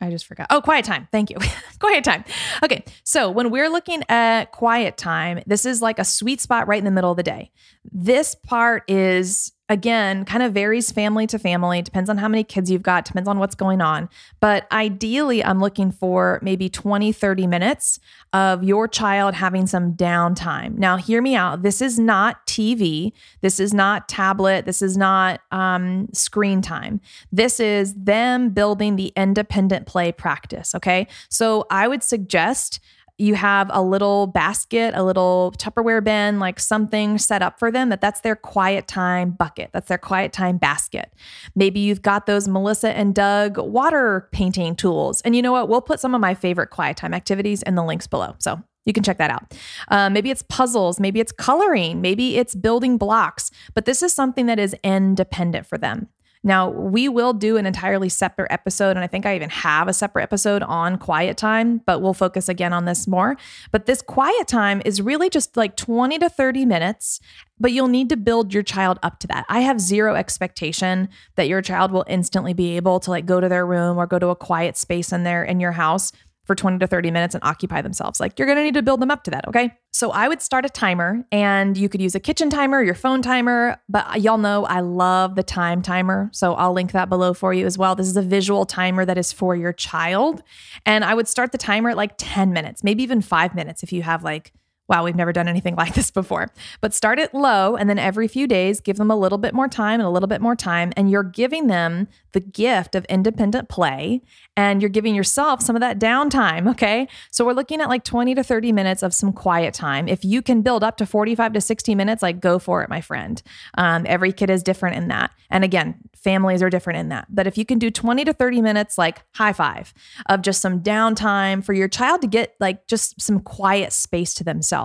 I 0.00 0.10
just 0.10 0.26
forgot. 0.26 0.46
Oh, 0.50 0.60
quiet 0.60 0.84
time. 0.84 1.08
Thank 1.10 1.30
you. 1.30 1.36
quiet 1.80 2.04
time. 2.04 2.24
Okay. 2.62 2.84
So, 3.02 3.30
when 3.30 3.50
we're 3.50 3.68
looking 3.68 4.02
at 4.08 4.52
quiet 4.52 4.96
time, 4.96 5.42
this 5.46 5.66
is 5.66 5.82
like 5.82 5.98
a 5.98 6.04
sweet 6.04 6.40
spot 6.40 6.68
right 6.68 6.78
in 6.78 6.84
the 6.84 6.90
middle 6.92 7.10
of 7.10 7.16
the 7.16 7.24
day. 7.24 7.50
This 7.90 8.34
part 8.36 8.88
is 8.88 9.52
again, 9.68 10.24
kind 10.24 10.42
of 10.42 10.52
varies 10.52 10.90
family 10.90 11.26
to 11.26 11.38
family, 11.38 11.82
depends 11.82 12.08
on 12.08 12.16
how 12.18 12.28
many 12.28 12.42
kids 12.42 12.70
you've 12.70 12.82
got, 12.82 13.04
depends 13.04 13.28
on 13.28 13.38
what's 13.38 13.54
going 13.54 13.80
on. 13.80 14.08
But 14.40 14.66
ideally, 14.72 15.44
I'm 15.44 15.60
looking 15.60 15.90
for 15.90 16.38
maybe 16.42 16.68
20, 16.68 17.12
30 17.12 17.46
minutes 17.46 18.00
of 18.32 18.64
your 18.64 18.88
child 18.88 19.34
having 19.34 19.66
some 19.66 19.92
downtime. 19.92 20.78
Now, 20.78 20.96
hear 20.96 21.20
me 21.20 21.34
out. 21.34 21.62
This 21.62 21.82
is 21.82 21.98
not 21.98 22.46
TV. 22.46 23.12
This 23.42 23.60
is 23.60 23.74
not 23.74 24.08
tablet. 24.08 24.64
This 24.64 24.80
is 24.80 24.96
not 24.96 25.40
um, 25.52 26.08
screen 26.12 26.62
time. 26.62 27.00
This 27.30 27.60
is 27.60 27.94
them 27.94 28.50
building 28.50 28.96
the 28.96 29.12
independent 29.16 29.86
play 29.86 30.12
practice. 30.12 30.74
Okay. 30.74 31.06
So 31.28 31.66
I 31.70 31.88
would 31.88 32.02
suggest 32.02 32.80
you 33.18 33.34
have 33.34 33.68
a 33.72 33.82
little 33.82 34.28
basket, 34.28 34.94
a 34.94 35.02
little 35.02 35.52
Tupperware 35.58 36.02
bin, 36.02 36.38
like 36.38 36.60
something 36.60 37.18
set 37.18 37.42
up 37.42 37.58
for 37.58 37.70
them 37.70 37.88
that 37.88 38.00
that's 38.00 38.20
their 38.20 38.36
quiet 38.36 38.86
time 38.86 39.32
bucket. 39.32 39.70
That's 39.72 39.88
their 39.88 39.98
quiet 39.98 40.32
time 40.32 40.56
basket. 40.56 41.12
Maybe 41.56 41.80
you've 41.80 42.02
got 42.02 42.26
those 42.26 42.46
Melissa 42.46 42.96
and 42.96 43.14
Doug 43.14 43.58
water 43.58 44.28
painting 44.32 44.76
tools. 44.76 45.20
And 45.22 45.34
you 45.34 45.42
know 45.42 45.52
what? 45.52 45.68
We'll 45.68 45.80
put 45.80 45.98
some 45.98 46.14
of 46.14 46.20
my 46.20 46.34
favorite 46.34 46.70
quiet 46.70 46.96
time 46.96 47.12
activities 47.12 47.62
in 47.62 47.74
the 47.74 47.84
links 47.84 48.06
below. 48.06 48.36
So 48.38 48.62
you 48.86 48.92
can 48.92 49.02
check 49.02 49.18
that 49.18 49.30
out. 49.30 49.54
Uh, 49.88 50.08
maybe 50.08 50.30
it's 50.30 50.42
puzzles, 50.48 50.98
maybe 50.98 51.20
it's 51.20 51.32
coloring, 51.32 52.00
maybe 52.00 52.38
it's 52.38 52.54
building 52.54 52.96
blocks, 52.96 53.50
but 53.74 53.84
this 53.84 54.02
is 54.02 54.14
something 54.14 54.46
that 54.46 54.58
is 54.58 54.74
independent 54.82 55.66
for 55.66 55.76
them. 55.76 56.08
Now, 56.42 56.70
we 56.70 57.08
will 57.08 57.32
do 57.32 57.56
an 57.56 57.66
entirely 57.66 58.08
separate 58.08 58.50
episode, 58.50 58.90
and 58.90 59.00
I 59.00 59.06
think 59.06 59.26
I 59.26 59.34
even 59.34 59.50
have 59.50 59.88
a 59.88 59.92
separate 59.92 60.22
episode 60.22 60.62
on 60.62 60.98
quiet 60.98 61.36
time, 61.36 61.78
but 61.86 62.00
we'll 62.00 62.14
focus 62.14 62.48
again 62.48 62.72
on 62.72 62.84
this 62.84 63.06
more. 63.06 63.36
But 63.70 63.86
this 63.86 64.02
quiet 64.02 64.46
time 64.46 64.80
is 64.84 65.02
really 65.02 65.30
just 65.30 65.56
like 65.56 65.76
20 65.76 66.18
to 66.18 66.28
30 66.28 66.64
minutes, 66.64 67.20
but 67.58 67.72
you'll 67.72 67.88
need 67.88 68.08
to 68.10 68.16
build 68.16 68.54
your 68.54 68.62
child 68.62 68.98
up 69.02 69.18
to 69.20 69.26
that. 69.28 69.46
I 69.48 69.60
have 69.60 69.80
zero 69.80 70.14
expectation 70.14 71.08
that 71.34 71.48
your 71.48 71.62
child 71.62 71.90
will 71.90 72.04
instantly 72.06 72.54
be 72.54 72.76
able 72.76 73.00
to 73.00 73.10
like 73.10 73.26
go 73.26 73.40
to 73.40 73.48
their 73.48 73.66
room 73.66 73.98
or 73.98 74.06
go 74.06 74.18
to 74.18 74.28
a 74.28 74.36
quiet 74.36 74.76
space 74.76 75.12
in 75.12 75.24
there 75.24 75.42
in 75.42 75.60
your 75.60 75.72
house 75.72 76.12
for 76.48 76.54
20 76.54 76.78
to 76.78 76.86
30 76.86 77.10
minutes 77.10 77.34
and 77.34 77.44
occupy 77.44 77.82
themselves. 77.82 78.18
Like 78.18 78.38
you're 78.38 78.46
going 78.46 78.56
to 78.56 78.64
need 78.64 78.74
to 78.74 78.82
build 78.82 79.00
them 79.00 79.10
up 79.10 79.22
to 79.24 79.30
that, 79.30 79.46
okay? 79.46 79.74
So 79.92 80.10
I 80.10 80.28
would 80.28 80.40
start 80.40 80.64
a 80.64 80.70
timer 80.70 81.22
and 81.30 81.76
you 81.76 81.90
could 81.90 82.00
use 82.00 82.14
a 82.14 82.20
kitchen 82.20 82.48
timer, 82.48 82.82
your 82.82 82.94
phone 82.94 83.20
timer, 83.20 83.80
but 83.88 84.22
y'all 84.22 84.38
know 84.38 84.64
I 84.64 84.80
love 84.80 85.34
the 85.34 85.42
time 85.42 85.82
timer. 85.82 86.30
So 86.32 86.54
I'll 86.54 86.72
link 86.72 86.92
that 86.92 87.10
below 87.10 87.34
for 87.34 87.52
you 87.52 87.66
as 87.66 87.76
well. 87.76 87.94
This 87.94 88.08
is 88.08 88.16
a 88.16 88.22
visual 88.22 88.64
timer 88.64 89.04
that 89.04 89.18
is 89.18 89.30
for 89.30 89.54
your 89.54 89.74
child. 89.74 90.42
And 90.86 91.04
I 91.04 91.12
would 91.12 91.28
start 91.28 91.52
the 91.52 91.58
timer 91.58 91.90
at 91.90 91.98
like 91.98 92.14
10 92.16 92.54
minutes, 92.54 92.82
maybe 92.82 93.02
even 93.02 93.20
5 93.20 93.54
minutes 93.54 93.82
if 93.82 93.92
you 93.92 94.02
have 94.02 94.24
like 94.24 94.54
wow, 94.88 95.04
we've 95.04 95.16
never 95.16 95.32
done 95.32 95.48
anything 95.48 95.76
like 95.76 95.94
this 95.94 96.10
before. 96.10 96.48
But 96.80 96.94
start 96.94 97.18
it 97.18 97.34
low 97.34 97.76
and 97.76 97.88
then 97.88 97.98
every 97.98 98.28
few 98.28 98.46
days 98.46 98.80
give 98.80 98.96
them 98.96 99.10
a 99.10 99.16
little 99.16 99.38
bit 99.38 99.54
more 99.54 99.68
time 99.68 100.00
and 100.00 100.06
a 100.06 100.10
little 100.10 100.26
bit 100.26 100.40
more 100.40 100.56
time. 100.56 100.92
And 100.96 101.10
you're 101.10 101.22
giving 101.22 101.66
them 101.66 102.08
the 102.32 102.40
gift 102.40 102.94
of 102.94 103.04
independent 103.06 103.68
play 103.68 104.22
and 104.56 104.82
you're 104.82 104.88
giving 104.88 105.14
yourself 105.14 105.62
some 105.62 105.76
of 105.76 105.80
that 105.80 105.98
downtime. 105.98 106.70
Okay. 106.70 107.08
So 107.30 107.44
we're 107.44 107.52
looking 107.52 107.80
at 107.80 107.88
like 107.88 108.04
20 108.04 108.34
to 108.34 108.42
30 108.42 108.72
minutes 108.72 109.02
of 109.02 109.14
some 109.14 109.32
quiet 109.32 109.74
time. 109.74 110.08
If 110.08 110.24
you 110.24 110.42
can 110.42 110.62
build 110.62 110.84
up 110.84 110.96
to 110.98 111.06
45 111.06 111.54
to 111.54 111.60
60 111.60 111.94
minutes, 111.94 112.22
like 112.22 112.40
go 112.40 112.58
for 112.58 112.82
it, 112.82 112.88
my 112.88 113.00
friend. 113.00 113.42
Um, 113.76 114.04
every 114.06 114.32
kid 114.32 114.50
is 114.50 114.62
different 114.62 114.96
in 114.96 115.08
that. 115.08 115.30
And 115.50 115.64
again, 115.64 115.96
families 116.14 116.62
are 116.62 116.70
different 116.70 116.98
in 116.98 117.08
that. 117.08 117.26
But 117.30 117.46
if 117.46 117.56
you 117.56 117.64
can 117.64 117.78
do 117.78 117.90
20 117.90 118.24
to 118.24 118.32
30 118.32 118.60
minutes, 118.60 118.98
like 118.98 119.22
high 119.34 119.52
five 119.52 119.94
of 120.28 120.42
just 120.42 120.60
some 120.60 120.80
downtime 120.80 121.64
for 121.64 121.72
your 121.72 121.88
child 121.88 122.20
to 122.22 122.26
get 122.26 122.54
like 122.60 122.86
just 122.86 123.20
some 123.20 123.40
quiet 123.40 123.92
space 123.92 124.34
to 124.34 124.44
themselves. 124.44 124.77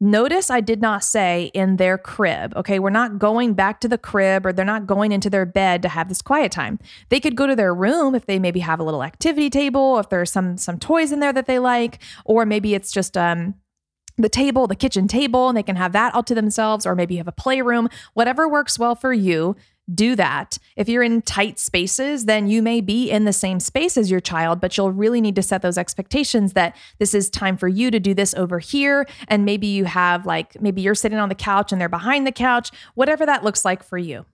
Notice 0.00 0.50
I 0.50 0.60
did 0.60 0.82
not 0.82 1.04
say 1.04 1.50
in 1.54 1.76
their 1.76 1.96
crib. 1.96 2.54
Okay. 2.56 2.78
We're 2.78 2.90
not 2.90 3.18
going 3.18 3.54
back 3.54 3.80
to 3.80 3.88
the 3.88 3.96
crib 3.96 4.44
or 4.44 4.52
they're 4.52 4.64
not 4.64 4.86
going 4.86 5.12
into 5.12 5.30
their 5.30 5.46
bed 5.46 5.82
to 5.82 5.88
have 5.88 6.08
this 6.08 6.20
quiet 6.20 6.52
time. 6.52 6.78
They 7.08 7.20
could 7.20 7.36
go 7.36 7.46
to 7.46 7.56
their 7.56 7.74
room 7.74 8.14
if 8.14 8.26
they 8.26 8.38
maybe 8.38 8.60
have 8.60 8.80
a 8.80 8.82
little 8.82 9.02
activity 9.02 9.48
table, 9.48 9.98
if 9.98 10.10
there's 10.10 10.32
some 10.32 10.58
some 10.58 10.78
toys 10.78 11.12
in 11.12 11.20
there 11.20 11.32
that 11.32 11.46
they 11.46 11.58
like, 11.58 12.00
or 12.24 12.44
maybe 12.44 12.74
it's 12.74 12.92
just 12.92 13.16
um 13.16 13.54
the 14.16 14.28
table, 14.28 14.66
the 14.66 14.76
kitchen 14.76 15.08
table, 15.08 15.48
and 15.48 15.56
they 15.56 15.62
can 15.62 15.76
have 15.76 15.92
that 15.92 16.14
all 16.14 16.22
to 16.22 16.34
themselves, 16.34 16.86
or 16.86 16.94
maybe 16.94 17.14
you 17.14 17.18
have 17.18 17.28
a 17.28 17.32
playroom, 17.32 17.88
whatever 18.12 18.48
works 18.48 18.78
well 18.78 18.94
for 18.94 19.12
you 19.12 19.56
do 19.92 20.16
that. 20.16 20.58
If 20.76 20.88
you're 20.88 21.02
in 21.02 21.22
tight 21.22 21.58
spaces, 21.58 22.24
then 22.24 22.48
you 22.48 22.62
may 22.62 22.80
be 22.80 23.10
in 23.10 23.24
the 23.24 23.32
same 23.32 23.60
space 23.60 23.96
as 23.96 24.10
your 24.10 24.20
child, 24.20 24.60
but 24.60 24.76
you'll 24.76 24.92
really 24.92 25.20
need 25.20 25.36
to 25.36 25.42
set 25.42 25.62
those 25.62 25.76
expectations 25.76 26.54
that 26.54 26.76
this 26.98 27.12
is 27.12 27.28
time 27.28 27.56
for 27.56 27.68
you 27.68 27.90
to 27.90 28.00
do 28.00 28.14
this 28.14 28.34
over 28.34 28.58
here. 28.58 29.06
And 29.28 29.44
maybe 29.44 29.66
you 29.66 29.84
have 29.84 30.24
like, 30.24 30.60
maybe 30.60 30.80
you're 30.80 30.94
sitting 30.94 31.18
on 31.18 31.28
the 31.28 31.34
couch 31.34 31.72
and 31.72 31.80
they're 31.80 31.88
behind 31.88 32.26
the 32.26 32.32
couch, 32.32 32.70
whatever 32.94 33.26
that 33.26 33.44
looks 33.44 33.64
like 33.64 33.82
for 33.82 33.98
you. 33.98 34.24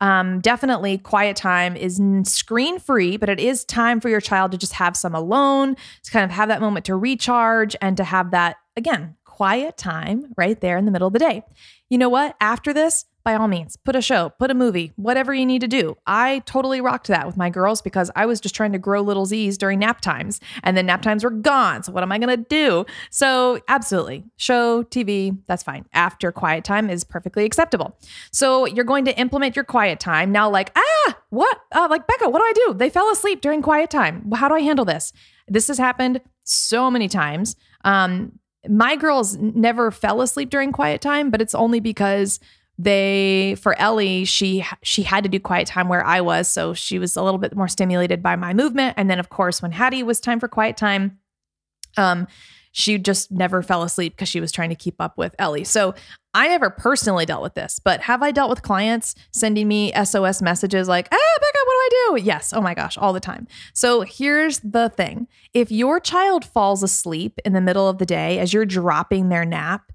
Um, 0.00 0.40
definitely, 0.40 0.98
quiet 0.98 1.36
time 1.36 1.74
is 1.74 2.00
screen 2.24 2.78
free, 2.78 3.16
but 3.16 3.30
it 3.30 3.40
is 3.40 3.64
time 3.64 4.00
for 4.00 4.10
your 4.10 4.20
child 4.20 4.52
to 4.52 4.58
just 4.58 4.74
have 4.74 4.96
some 4.96 5.14
alone, 5.14 5.76
to 6.02 6.10
kind 6.10 6.24
of 6.24 6.30
have 6.32 6.48
that 6.48 6.60
moment 6.60 6.84
to 6.86 6.96
recharge 6.96 7.74
and 7.80 7.96
to 7.96 8.04
have 8.04 8.30
that, 8.32 8.56
again, 8.76 9.16
quiet 9.24 9.78
time 9.78 10.32
right 10.36 10.60
there 10.60 10.76
in 10.76 10.84
the 10.84 10.90
middle 10.90 11.06
of 11.06 11.14
the 11.14 11.18
day. 11.18 11.42
You 11.88 11.96
know 11.96 12.08
what? 12.08 12.36
After 12.40 12.74
this, 12.74 13.06
by 13.26 13.34
all 13.34 13.48
means, 13.48 13.74
put 13.74 13.96
a 13.96 14.00
show, 14.00 14.30
put 14.38 14.52
a 14.52 14.54
movie, 14.54 14.92
whatever 14.94 15.34
you 15.34 15.44
need 15.44 15.60
to 15.60 15.66
do. 15.66 15.96
I 16.06 16.44
totally 16.46 16.80
rocked 16.80 17.08
that 17.08 17.26
with 17.26 17.36
my 17.36 17.50
girls 17.50 17.82
because 17.82 18.08
I 18.14 18.24
was 18.24 18.40
just 18.40 18.54
trying 18.54 18.70
to 18.70 18.78
grow 18.78 19.00
little 19.00 19.26
Z's 19.26 19.58
during 19.58 19.80
nap 19.80 20.00
times 20.00 20.40
and 20.62 20.76
then 20.76 20.86
nap 20.86 21.02
times 21.02 21.24
were 21.24 21.30
gone. 21.30 21.82
So, 21.82 21.90
what 21.90 22.04
am 22.04 22.12
I 22.12 22.18
going 22.18 22.28
to 22.28 22.44
do? 22.48 22.86
So, 23.10 23.58
absolutely, 23.66 24.22
show, 24.36 24.84
TV, 24.84 25.36
that's 25.48 25.64
fine. 25.64 25.86
After 25.92 26.30
quiet 26.30 26.62
time 26.62 26.88
is 26.88 27.02
perfectly 27.02 27.44
acceptable. 27.44 27.98
So, 28.30 28.64
you're 28.64 28.84
going 28.84 29.04
to 29.06 29.18
implement 29.18 29.56
your 29.56 29.64
quiet 29.64 29.98
time. 29.98 30.30
Now, 30.30 30.48
like, 30.48 30.70
ah, 30.76 31.18
what? 31.30 31.58
Uh, 31.72 31.88
like, 31.90 32.06
Becca, 32.06 32.30
what 32.30 32.38
do 32.38 32.44
I 32.44 32.52
do? 32.66 32.74
They 32.74 32.90
fell 32.90 33.10
asleep 33.10 33.40
during 33.40 33.60
quiet 33.60 33.90
time. 33.90 34.30
How 34.36 34.46
do 34.46 34.54
I 34.54 34.60
handle 34.60 34.84
this? 34.84 35.12
This 35.48 35.66
has 35.66 35.78
happened 35.78 36.20
so 36.44 36.92
many 36.92 37.08
times. 37.08 37.56
Um, 37.84 38.38
my 38.68 38.94
girls 38.94 39.36
never 39.36 39.90
fell 39.90 40.20
asleep 40.20 40.50
during 40.50 40.70
quiet 40.70 41.00
time, 41.00 41.30
but 41.30 41.42
it's 41.42 41.56
only 41.56 41.80
because 41.80 42.38
they 42.78 43.56
for 43.60 43.78
Ellie 43.78 44.24
she 44.24 44.64
she 44.82 45.02
had 45.02 45.24
to 45.24 45.30
do 45.30 45.40
quiet 45.40 45.66
time 45.66 45.88
where 45.88 46.04
I 46.04 46.20
was 46.20 46.46
so 46.46 46.74
she 46.74 46.98
was 46.98 47.16
a 47.16 47.22
little 47.22 47.38
bit 47.38 47.56
more 47.56 47.68
stimulated 47.68 48.22
by 48.22 48.36
my 48.36 48.52
movement 48.52 48.94
and 48.98 49.08
then 49.08 49.18
of 49.18 49.30
course 49.30 49.62
when 49.62 49.72
Hattie 49.72 50.02
was 50.02 50.20
time 50.20 50.40
for 50.40 50.48
quiet 50.48 50.76
time 50.76 51.18
um 51.96 52.26
she 52.76 52.98
just 52.98 53.32
never 53.32 53.62
fell 53.62 53.82
asleep 53.82 54.12
because 54.12 54.28
she 54.28 54.38
was 54.38 54.52
trying 54.52 54.68
to 54.68 54.74
keep 54.74 55.00
up 55.00 55.16
with 55.16 55.34
Ellie. 55.38 55.64
So 55.64 55.94
I 56.34 56.48
never 56.48 56.68
personally 56.68 57.24
dealt 57.24 57.42
with 57.42 57.54
this, 57.54 57.80
but 57.82 58.02
have 58.02 58.22
I 58.22 58.32
dealt 58.32 58.50
with 58.50 58.60
clients 58.60 59.14
sending 59.32 59.66
me 59.66 59.94
SOS 59.94 60.42
messages 60.42 60.86
like, 60.86 61.08
ah, 61.10 61.38
Becca, 61.40 61.58
what 61.64 61.72
do 61.72 61.78
I 61.78 61.88
do? 61.90 62.22
Yes. 62.22 62.52
Oh 62.52 62.60
my 62.60 62.74
gosh, 62.74 62.98
all 62.98 63.14
the 63.14 63.20
time. 63.20 63.46
So 63.72 64.02
here's 64.02 64.58
the 64.60 64.90
thing 64.90 65.26
if 65.54 65.72
your 65.72 65.98
child 66.00 66.44
falls 66.44 66.82
asleep 66.82 67.40
in 67.46 67.54
the 67.54 67.62
middle 67.62 67.88
of 67.88 67.96
the 67.96 68.04
day 68.04 68.38
as 68.38 68.52
you're 68.52 68.66
dropping 68.66 69.30
their 69.30 69.46
nap, 69.46 69.90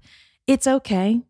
it's 0.48 0.66
okay 0.66 1.22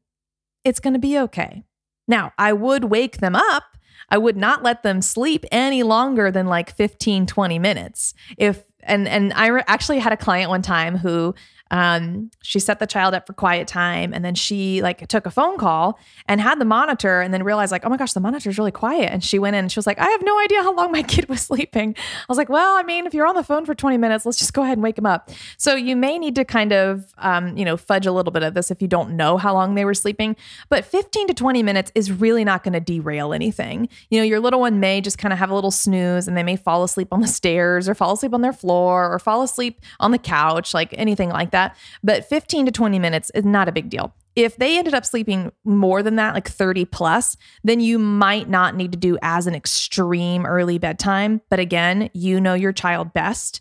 it's 0.65 0.81
going 0.81 0.95
to 0.95 0.99
be 0.99 1.19
okay. 1.19 1.65
Now, 2.09 2.33
I 2.39 2.53
would 2.53 2.85
wake 2.85 3.19
them 3.19 3.35
up. 3.35 3.65
I 4.09 4.19
would 4.19 4.37
not 4.37 4.63
let 4.63 4.83
them 4.83 5.01
sleep 5.01 5.45
any 5.51 5.83
longer 5.83 6.31
than 6.31 6.47
like 6.47 6.77
15, 6.77 7.27
20 7.27 7.59
minutes. 7.59 8.15
If 8.37 8.63
and 8.83 9.09
and 9.09 9.33
I 9.33 9.47
re- 9.47 9.63
actually 9.67 10.01
had 10.01 10.13
a 10.13 10.17
client 10.17 10.51
one 10.51 10.63
time 10.63 10.99
who 10.99 11.35
um, 11.73 12.31
she 12.43 12.61
set 12.61 12.79
the 12.81 12.87
child 12.87 13.15
up 13.15 13.27
for 13.27 13.33
quiet 13.33 13.67
time 13.67 14.13
and 14.13 14.23
then 14.23 14.35
she 14.35 14.83
like 14.83 15.09
took 15.09 15.25
a 15.25 15.31
phone 15.31 15.57
call 15.57 15.99
and 16.29 16.39
had 16.39 16.61
the 16.61 16.67
monitor 16.67 17.23
and 17.23 17.33
then 17.33 17.43
realized 17.43 17.73
like 17.73 17.85
oh 17.87 17.89
my 17.89 17.97
gosh 17.97 18.13
the 18.13 18.21
monitor 18.21 18.51
is 18.51 18.59
really 18.59 18.71
quiet. 18.71 19.11
And 19.11 19.25
she 19.25 19.39
went 19.39 19.57
in 19.57 19.61
and 19.61 19.73
she 19.73 19.79
was 19.79 19.87
like 19.87 19.99
i 19.99 20.05
have 20.05 20.23
no 20.23 20.39
idea 20.41 20.63
how 20.63 20.75
long 20.75 20.93
my 20.93 21.03
kid 21.15 21.29
was 21.31 21.41
sleeping. 21.41 21.97
I 21.97 22.25
was 22.29 22.37
like 22.37 22.51
well 22.51 22.77
i 22.77 22.83
mean 22.83 23.07
if 23.07 23.15
you're 23.15 23.27
on 23.27 23.35
the 23.35 23.43
phone 23.43 23.65
for 23.65 23.75
20 23.75 23.97
minutes 23.97 24.27
let's 24.27 24.39
just 24.39 24.53
go 24.53 24.63
ahead 24.63 24.75
and 24.75 24.83
wake 24.83 24.99
him 24.99 25.07
up. 25.07 25.31
So 25.57 25.75
you 25.75 25.97
may 25.97 26.19
need 26.19 26.35
to 26.35 26.45
kind 26.45 26.73
of 26.73 27.15
um, 27.19 27.57
you 27.57 27.65
know 27.65 27.79
fudge 27.79 28.05
a 28.05 28.13
little 28.13 28.33
bit 28.33 28.43
of 28.43 28.53
this 28.53 28.71
if 28.71 28.83
you 28.83 28.89
don't 28.89 29.17
know 29.17 29.39
how 29.39 29.55
long 29.55 29.75
they 29.75 29.87
were 29.87 29.95
sleeping 29.95 30.37
but 30.69 30.85
15 30.85 31.29
to 31.29 31.35
20 31.35 31.63
minutes 31.63 31.91
is 31.95 32.13
really 32.13 32.45
not 32.45 32.63
going 32.63 32.75
to 32.75 32.81
derail 32.81 33.33
anything. 33.33 33.89
You 34.11 34.21
know 34.21 34.25
your 34.25 34.41
little 34.41 34.61
one 34.61 34.79
may 34.79 35.01
just 35.01 35.17
kind 35.17 35.33
of 35.33 35.39
have 35.39 35.51
a 35.51 35.55
little 35.55 35.71
snooze 35.71 36.29
and 36.29 36.37
they 36.37 36.43
may 36.43 36.57
fall 36.57 36.85
asleep 36.85 37.09
on 37.13 37.23
the 37.23 37.29
stairs 37.29 37.89
or 37.89 37.95
fall 37.95 38.13
asleep 38.13 38.35
on 38.35 38.43
their 38.43 38.53
floor 38.53 39.11
or 39.11 39.19
fall 39.19 39.43
asleep 39.43 39.81
on 40.01 40.11
the 40.11 40.19
couch 40.19 40.75
like 40.75 40.95
anything 40.99 41.31
like 41.31 41.51
that 41.51 41.62
that. 41.63 41.77
But 42.03 42.25
15 42.25 42.67
to 42.67 42.73
20 42.73 42.99
minutes 42.99 43.31
is 43.35 43.45
not 43.45 43.69
a 43.69 43.73
big 43.73 43.89
deal. 43.89 44.15
If 44.35 44.57
they 44.57 44.79
ended 44.79 44.95
up 44.95 45.05
sleeping 45.05 45.53
more 45.63 46.03
than 46.03 46.17
that, 46.17 46.33
like 46.33 46.49
30 46.49 46.87
plus, 46.87 47.37
then 47.65 47.81
you 47.81 47.99
might 47.99 48.49
not 48.49 48.75
need 48.75 48.91
to 48.93 48.99
do 48.99 49.19
as 49.21 49.47
an 49.47 49.55
extreme 49.55 50.47
early 50.47 50.79
bedtime. 50.79 51.43
But 51.51 51.59
again, 51.59 52.09
you 52.15 52.41
know 52.41 52.55
your 52.55 52.73
child 52.73 53.13
best. 53.13 53.61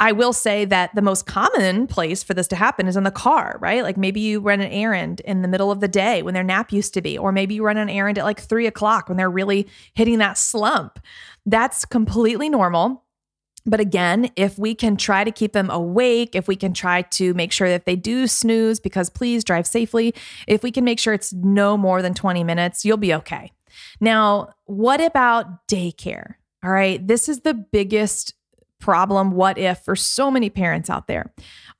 I 0.00 0.12
will 0.12 0.32
say 0.32 0.64
that 0.64 0.94
the 0.94 1.02
most 1.02 1.26
common 1.26 1.86
place 1.86 2.22
for 2.22 2.32
this 2.32 2.48
to 2.48 2.56
happen 2.56 2.88
is 2.88 2.96
in 2.96 3.04
the 3.04 3.10
car, 3.10 3.58
right? 3.60 3.82
Like 3.82 3.98
maybe 3.98 4.20
you 4.20 4.40
run 4.40 4.62
an 4.62 4.72
errand 4.72 5.20
in 5.20 5.42
the 5.42 5.48
middle 5.48 5.70
of 5.70 5.80
the 5.80 5.88
day 5.88 6.22
when 6.22 6.32
their 6.32 6.42
nap 6.42 6.72
used 6.72 6.94
to 6.94 7.02
be, 7.02 7.18
or 7.18 7.30
maybe 7.30 7.54
you 7.54 7.62
run 7.62 7.76
an 7.76 7.90
errand 7.90 8.16
at 8.16 8.24
like 8.24 8.40
three 8.40 8.66
o'clock 8.66 9.08
when 9.08 9.18
they're 9.18 9.30
really 9.30 9.66
hitting 9.92 10.18
that 10.18 10.38
slump. 10.38 10.98
That's 11.44 11.84
completely 11.84 12.48
normal. 12.48 13.04
But 13.66 13.80
again, 13.80 14.30
if 14.36 14.58
we 14.58 14.74
can 14.74 14.96
try 14.96 15.24
to 15.24 15.32
keep 15.32 15.52
them 15.52 15.70
awake, 15.70 16.34
if 16.34 16.46
we 16.46 16.56
can 16.56 16.72
try 16.72 17.02
to 17.02 17.34
make 17.34 17.52
sure 17.52 17.68
that 17.68 17.84
they 17.84 17.96
do 17.96 18.26
snooze, 18.26 18.78
because 18.78 19.10
please 19.10 19.42
drive 19.42 19.66
safely, 19.66 20.14
if 20.46 20.62
we 20.62 20.70
can 20.70 20.84
make 20.84 21.00
sure 21.00 21.12
it's 21.12 21.32
no 21.32 21.76
more 21.76 22.00
than 22.00 22.14
20 22.14 22.44
minutes, 22.44 22.84
you'll 22.84 22.96
be 22.96 23.12
okay. 23.14 23.52
Now, 24.00 24.50
what 24.64 25.00
about 25.00 25.66
daycare? 25.66 26.34
All 26.64 26.70
right, 26.70 27.04
this 27.06 27.28
is 27.28 27.40
the 27.40 27.54
biggest 27.54 28.34
problem, 28.78 29.32
what 29.32 29.58
if, 29.58 29.80
for 29.80 29.96
so 29.96 30.30
many 30.30 30.50
parents 30.50 30.90
out 30.90 31.06
there. 31.08 31.32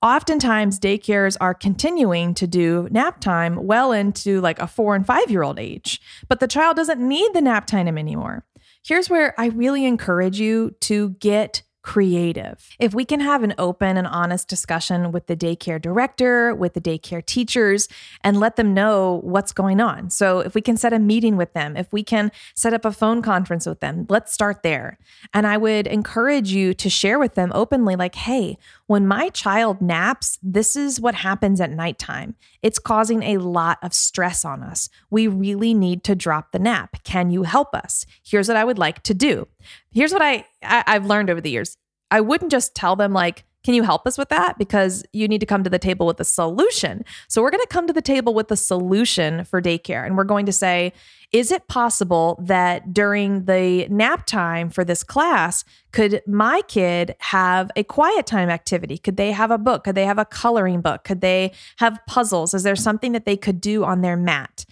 Oftentimes, 0.02 0.78
daycares 0.78 1.36
are 1.40 1.54
continuing 1.54 2.34
to 2.34 2.46
do 2.46 2.88
nap 2.90 3.20
time 3.20 3.66
well 3.66 3.92
into 3.92 4.40
like 4.40 4.58
a 4.58 4.66
four 4.66 4.94
and 4.94 5.06
five 5.06 5.30
year 5.30 5.42
old 5.42 5.58
age, 5.58 6.00
but 6.28 6.40
the 6.40 6.48
child 6.48 6.76
doesn't 6.76 7.00
need 7.00 7.32
the 7.32 7.40
nap 7.40 7.66
time 7.66 7.98
anymore. 7.98 8.44
Here's 8.84 9.10
where 9.10 9.38
I 9.38 9.46
really 9.46 9.84
encourage 9.84 10.38
you 10.38 10.74
to 10.82 11.10
get 11.18 11.62
creative. 11.86 12.76
If 12.80 12.94
we 12.94 13.04
can 13.04 13.20
have 13.20 13.44
an 13.44 13.54
open 13.58 13.96
and 13.96 14.08
honest 14.08 14.48
discussion 14.48 15.12
with 15.12 15.28
the 15.28 15.36
daycare 15.36 15.80
director, 15.80 16.52
with 16.52 16.74
the 16.74 16.80
daycare 16.80 17.24
teachers, 17.24 17.88
and 18.24 18.40
let 18.40 18.56
them 18.56 18.74
know 18.74 19.20
what's 19.22 19.52
going 19.52 19.80
on. 19.80 20.10
So, 20.10 20.40
if 20.40 20.56
we 20.56 20.60
can 20.60 20.76
set 20.76 20.92
a 20.92 20.98
meeting 20.98 21.36
with 21.36 21.52
them, 21.52 21.76
if 21.76 21.92
we 21.92 22.02
can 22.02 22.32
set 22.56 22.74
up 22.74 22.84
a 22.84 22.90
phone 22.90 23.22
conference 23.22 23.66
with 23.66 23.78
them, 23.78 24.04
let's 24.08 24.32
start 24.32 24.64
there. 24.64 24.98
And 25.32 25.46
I 25.46 25.58
would 25.58 25.86
encourage 25.86 26.50
you 26.50 26.74
to 26.74 26.90
share 26.90 27.20
with 27.20 27.36
them 27.36 27.52
openly, 27.54 27.94
like, 27.94 28.16
hey, 28.16 28.58
when 28.86 29.06
my 29.06 29.28
child 29.30 29.82
naps, 29.82 30.38
this 30.42 30.76
is 30.76 31.00
what 31.00 31.14
happens 31.14 31.60
at 31.60 31.70
nighttime. 31.70 32.36
It's 32.62 32.78
causing 32.78 33.22
a 33.22 33.38
lot 33.38 33.78
of 33.82 33.92
stress 33.92 34.44
on 34.44 34.62
us. 34.62 34.88
We 35.10 35.26
really 35.26 35.74
need 35.74 36.04
to 36.04 36.14
drop 36.14 36.52
the 36.52 36.58
nap. 36.58 37.02
Can 37.02 37.30
you 37.30 37.42
help 37.42 37.74
us? 37.74 38.06
Here's 38.24 38.48
what 38.48 38.56
I 38.56 38.64
would 38.64 38.78
like 38.78 39.02
to 39.04 39.14
do. 39.14 39.48
Here's 39.90 40.12
what 40.12 40.22
I, 40.22 40.46
I 40.62 40.84
I've 40.86 41.06
learned 41.06 41.30
over 41.30 41.40
the 41.40 41.50
years. 41.50 41.76
I 42.10 42.20
wouldn't 42.20 42.52
just 42.52 42.74
tell 42.74 42.94
them 42.94 43.12
like, 43.12 43.44
can 43.66 43.74
you 43.74 43.82
help 43.82 44.06
us 44.06 44.16
with 44.16 44.28
that? 44.28 44.58
Because 44.58 45.04
you 45.12 45.26
need 45.26 45.40
to 45.40 45.46
come 45.46 45.64
to 45.64 45.68
the 45.68 45.78
table 45.80 46.06
with 46.06 46.20
a 46.20 46.24
solution. 46.24 47.04
So 47.26 47.42
we're 47.42 47.50
going 47.50 47.64
to 47.64 47.66
come 47.66 47.88
to 47.88 47.92
the 47.92 48.00
table 48.00 48.32
with 48.32 48.48
a 48.52 48.56
solution 48.56 49.42
for 49.42 49.60
daycare. 49.60 50.06
And 50.06 50.16
we're 50.16 50.22
going 50.22 50.46
to 50.46 50.52
say, 50.52 50.92
is 51.32 51.50
it 51.50 51.66
possible 51.66 52.40
that 52.44 52.94
during 52.94 53.46
the 53.46 53.88
nap 53.88 54.24
time 54.24 54.70
for 54.70 54.84
this 54.84 55.02
class, 55.02 55.64
could 55.90 56.22
my 56.28 56.62
kid 56.68 57.16
have 57.18 57.72
a 57.74 57.82
quiet 57.82 58.24
time 58.24 58.50
activity? 58.50 58.98
Could 58.98 59.16
they 59.16 59.32
have 59.32 59.50
a 59.50 59.58
book? 59.58 59.82
Could 59.82 59.96
they 59.96 60.06
have 60.06 60.18
a 60.18 60.24
coloring 60.24 60.80
book? 60.80 61.02
Could 61.02 61.20
they 61.20 61.50
have 61.78 61.98
puzzles? 62.06 62.54
Is 62.54 62.62
there 62.62 62.76
something 62.76 63.10
that 63.10 63.24
they 63.24 63.36
could 63.36 63.60
do 63.60 63.82
on 63.82 64.00
their 64.00 64.16
mat? 64.16 64.64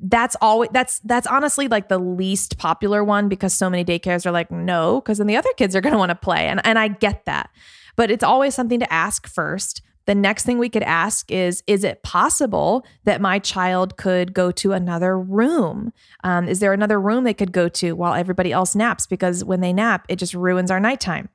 that's 0.00 0.36
always 0.40 0.68
that's 0.72 0.98
that's 1.00 1.26
honestly 1.26 1.68
like 1.68 1.88
the 1.88 1.98
least 1.98 2.58
popular 2.58 3.04
one 3.04 3.28
because 3.28 3.54
so 3.54 3.70
many 3.70 3.84
daycares 3.84 4.26
are 4.26 4.32
like 4.32 4.50
no 4.50 5.00
because 5.00 5.18
then 5.18 5.28
the 5.28 5.36
other 5.36 5.52
kids 5.56 5.74
are 5.74 5.80
going 5.80 5.92
to 5.92 5.98
want 5.98 6.10
to 6.10 6.16
play 6.16 6.48
and 6.48 6.60
and 6.66 6.80
I 6.80 6.88
get 6.88 7.24
that 7.26 7.48
but 7.96 8.10
it's 8.10 8.24
always 8.24 8.54
something 8.54 8.80
to 8.80 8.92
ask 8.92 9.26
first 9.26 9.82
the 10.06 10.14
next 10.14 10.44
thing 10.44 10.58
we 10.58 10.68
could 10.68 10.82
ask 10.82 11.30
is 11.30 11.62
Is 11.66 11.84
it 11.84 12.02
possible 12.02 12.84
that 13.04 13.20
my 13.20 13.38
child 13.38 13.96
could 13.96 14.34
go 14.34 14.50
to 14.52 14.72
another 14.72 15.18
room? 15.18 15.92
Um, 16.22 16.48
is 16.48 16.60
there 16.60 16.72
another 16.72 17.00
room 17.00 17.24
they 17.24 17.34
could 17.34 17.52
go 17.52 17.68
to 17.70 17.92
while 17.92 18.14
everybody 18.14 18.52
else 18.52 18.74
naps? 18.74 19.06
Because 19.06 19.44
when 19.44 19.60
they 19.60 19.72
nap, 19.72 20.04
it 20.08 20.16
just 20.16 20.34
ruins 20.34 20.70
our 20.70 20.80
nighttime. 20.80 21.28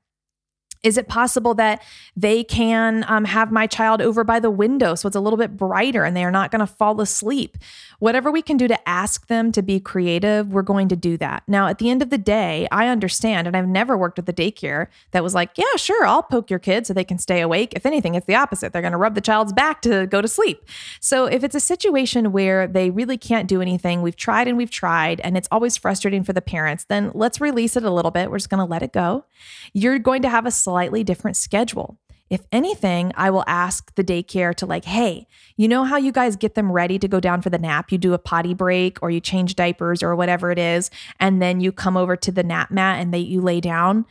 Is 0.81 0.97
it 0.97 1.09
possible 1.09 1.53
that 1.55 1.83
they 2.15 2.41
can 2.43 3.03
um, 3.09 3.25
have 3.25 3.51
my 3.51 3.67
child 3.67 4.01
over 4.01 4.23
by 4.23 4.39
the 4.39 4.49
window 4.49 4.95
so 4.95 5.07
it's 5.07 5.15
a 5.15 5.19
little 5.19 5.35
bit 5.35 5.57
brighter 5.57 6.05
and 6.05 6.15
they 6.15 6.23
are 6.23 6.31
not 6.31 6.51
going 6.51 6.61
to 6.61 6.67
fall 6.67 7.01
asleep? 7.01 7.57
Whatever 7.99 8.31
we 8.31 8.41
can 8.41 8.57
do 8.57 8.67
to 8.67 8.89
ask 8.89 9.27
them 9.27 9.51
to 9.51 9.61
be 9.61 9.79
creative, 9.79 10.53
we're 10.53 10.61
going 10.61 10.87
to 10.87 10.95
do 10.95 11.17
that. 11.17 11.43
Now, 11.47 11.67
at 11.67 11.79
the 11.79 11.89
end 11.89 12.01
of 12.01 12.09
the 12.09 12.17
day, 12.17 12.67
I 12.71 12.87
understand, 12.87 13.45
and 13.45 13.55
I've 13.57 13.67
never 13.67 13.97
worked 13.97 14.17
with 14.17 14.27
a 14.29 14.33
daycare 14.33 14.87
that 15.11 15.21
was 15.21 15.35
like, 15.35 15.51
yeah, 15.57 15.75
sure, 15.75 16.05
I'll 16.05 16.23
poke 16.23 16.49
your 16.49 16.59
kid 16.59 16.87
so 16.87 16.93
they 16.93 17.03
can 17.03 17.17
stay 17.17 17.41
awake. 17.41 17.73
If 17.75 17.85
anything, 17.85 18.15
it's 18.15 18.25
the 18.25 18.35
opposite. 18.35 18.71
They're 18.71 18.81
going 18.81 18.93
to 18.93 18.97
rub 18.97 19.15
the 19.15 19.21
child's 19.21 19.51
back 19.51 19.81
to 19.81 20.07
go 20.07 20.21
to 20.21 20.27
sleep. 20.27 20.63
So 21.01 21.25
if 21.25 21.43
it's 21.43 21.55
a 21.55 21.59
situation 21.59 22.31
where 22.31 22.67
they 22.67 22.89
really 22.89 23.17
can't 23.17 23.47
do 23.47 23.61
anything, 23.61 24.01
we've 24.01 24.15
tried 24.15 24.47
and 24.47 24.57
we've 24.57 24.71
tried, 24.71 25.19
and 25.19 25.35
it's 25.37 25.49
always 25.51 25.75
frustrating 25.75 26.23
for 26.23 26.31
the 26.31 26.41
parents, 26.41 26.85
then 26.85 27.11
let's 27.13 27.41
release 27.41 27.75
it 27.75 27.83
a 27.83 27.91
little 27.91 28.11
bit. 28.11 28.31
We're 28.31 28.37
just 28.37 28.49
going 28.49 28.65
to 28.65 28.71
let 28.71 28.81
it 28.81 28.93
go. 28.93 29.25
You're 29.73 29.99
going 29.99 30.21
to 30.21 30.29
have 30.29 30.45
a 30.45 30.51
slightly 30.51 31.03
different 31.03 31.35
schedule. 31.35 31.97
If 32.29 32.41
anything, 32.51 33.11
I 33.15 33.31
will 33.31 33.43
ask 33.47 33.93
the 33.95 34.03
daycare 34.03 34.53
to, 34.55 34.65
like, 34.65 34.85
hey, 34.85 35.27
you 35.57 35.67
know 35.67 35.83
how 35.83 35.97
you 35.97 36.11
guys 36.11 36.35
get 36.35 36.55
them 36.55 36.71
ready 36.71 36.99
to 36.99 37.07
go 37.07 37.19
down 37.19 37.41
for 37.41 37.49
the 37.49 37.57
nap? 37.57 37.91
You 37.91 37.97
do 37.97 38.13
a 38.13 38.19
potty 38.19 38.53
break 38.53 38.99
or 39.01 39.09
you 39.09 39.19
change 39.19 39.55
diapers 39.55 40.03
or 40.03 40.15
whatever 40.15 40.51
it 40.51 40.59
is, 40.59 40.91
and 41.19 41.41
then 41.41 41.59
you 41.59 41.71
come 41.71 41.97
over 41.97 42.15
to 42.15 42.31
the 42.31 42.43
nap 42.43 42.71
mat 42.71 42.99
and 42.99 43.13
they 43.13 43.19
you 43.19 43.41
lay 43.41 43.59
down. 43.59 44.05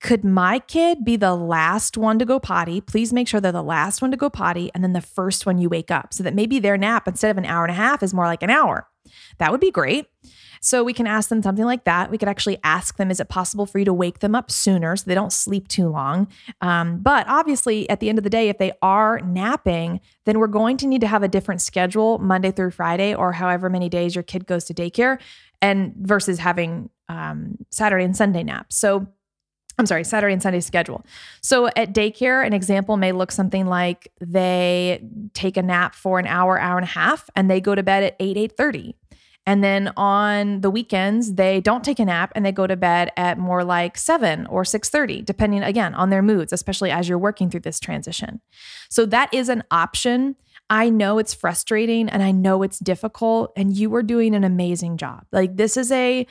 Could 0.00 0.24
my 0.24 0.60
kid 0.60 1.04
be 1.04 1.16
the 1.16 1.34
last 1.34 1.96
one 1.96 2.20
to 2.20 2.24
go 2.24 2.38
potty? 2.38 2.80
Please 2.80 3.12
make 3.12 3.26
sure 3.26 3.40
they're 3.40 3.50
the 3.50 3.62
last 3.62 4.00
one 4.00 4.12
to 4.12 4.16
go 4.16 4.30
potty 4.30 4.70
and 4.72 4.84
then 4.84 4.92
the 4.92 5.00
first 5.00 5.44
one 5.44 5.58
you 5.58 5.68
wake 5.68 5.90
up 5.90 6.14
so 6.14 6.22
that 6.22 6.34
maybe 6.34 6.60
their 6.60 6.76
nap 6.76 7.08
instead 7.08 7.32
of 7.32 7.38
an 7.38 7.44
hour 7.44 7.64
and 7.64 7.72
a 7.72 7.74
half 7.74 8.02
is 8.04 8.14
more 8.14 8.26
like 8.26 8.44
an 8.44 8.50
hour. 8.50 8.86
That 9.38 9.50
would 9.50 9.60
be 9.60 9.72
great. 9.72 10.06
So 10.60 10.82
we 10.82 10.92
can 10.92 11.06
ask 11.06 11.28
them 11.28 11.42
something 11.42 11.64
like 11.64 11.84
that. 11.84 12.10
We 12.10 12.18
could 12.18 12.28
actually 12.28 12.58
ask 12.64 12.96
them, 12.96 13.10
is 13.10 13.20
it 13.20 13.28
possible 13.28 13.66
for 13.66 13.78
you 13.78 13.84
to 13.84 13.92
wake 13.92 14.20
them 14.20 14.34
up 14.34 14.50
sooner 14.50 14.96
so 14.96 15.04
they 15.06 15.14
don't 15.14 15.32
sleep 15.32 15.68
too 15.68 15.88
long? 15.88 16.28
Um, 16.60 16.98
but 16.98 17.26
obviously, 17.28 17.88
at 17.90 18.00
the 18.00 18.08
end 18.08 18.18
of 18.18 18.24
the 18.24 18.30
day, 18.30 18.48
if 18.48 18.58
they 18.58 18.72
are 18.82 19.20
napping, 19.20 20.00
then 20.24 20.38
we're 20.38 20.46
going 20.46 20.76
to 20.78 20.86
need 20.86 21.00
to 21.00 21.06
have 21.06 21.22
a 21.22 21.28
different 21.28 21.60
schedule 21.60 22.18
Monday 22.18 22.50
through 22.50 22.70
Friday 22.70 23.14
or 23.14 23.32
however 23.32 23.70
many 23.70 23.88
days 23.88 24.14
your 24.14 24.24
kid 24.24 24.46
goes 24.46 24.64
to 24.64 24.74
daycare 24.74 25.18
and 25.60 25.94
versus 25.96 26.38
having 26.38 26.90
um, 27.08 27.56
Saturday 27.70 28.04
and 28.04 28.16
Sunday 28.16 28.42
naps. 28.42 28.76
So 28.76 29.08
I'm 29.78 29.86
sorry, 29.86 30.04
Saturday 30.04 30.32
and 30.32 30.42
Sunday 30.42 30.60
schedule. 30.60 31.04
So 31.40 31.68
at 31.68 31.94
daycare, 31.94 32.44
an 32.44 32.52
example 32.52 32.96
may 32.96 33.12
look 33.12 33.30
something 33.30 33.66
like 33.66 34.12
they 34.20 35.00
take 35.34 35.56
a 35.56 35.62
nap 35.62 35.94
for 35.94 36.18
an 36.18 36.26
hour, 36.26 36.58
hour 36.58 36.76
and 36.76 36.84
a 36.84 36.90
half, 36.90 37.30
and 37.36 37.48
they 37.48 37.60
go 37.60 37.76
to 37.76 37.82
bed 37.82 38.02
at 38.02 38.16
8, 38.18 38.36
8:30. 38.36 38.94
And 39.48 39.64
then 39.64 39.90
on 39.96 40.60
the 40.60 40.68
weekends, 40.68 41.36
they 41.36 41.62
don't 41.62 41.82
take 41.82 41.98
a 41.98 42.04
nap 42.04 42.32
and 42.34 42.44
they 42.44 42.52
go 42.52 42.66
to 42.66 42.76
bed 42.76 43.10
at 43.16 43.38
more 43.38 43.64
like 43.64 43.96
7 43.96 44.46
or 44.48 44.62
6:30, 44.62 45.24
depending 45.24 45.62
again 45.62 45.94
on 45.94 46.10
their 46.10 46.20
moods, 46.20 46.52
especially 46.52 46.90
as 46.90 47.08
you're 47.08 47.16
working 47.16 47.48
through 47.48 47.60
this 47.60 47.80
transition. 47.80 48.42
So 48.90 49.06
that 49.06 49.32
is 49.32 49.48
an 49.48 49.62
option. 49.70 50.36
I 50.68 50.90
know 50.90 51.18
it's 51.18 51.32
frustrating 51.32 52.10
and 52.10 52.22
I 52.22 52.30
know 52.30 52.62
it's 52.62 52.78
difficult 52.78 53.54
and 53.56 53.74
you 53.74 53.94
are 53.94 54.02
doing 54.02 54.34
an 54.34 54.44
amazing 54.44 54.98
job. 54.98 55.24
Like 55.32 55.56
this 55.56 55.78
is 55.78 55.90
a 55.90 56.26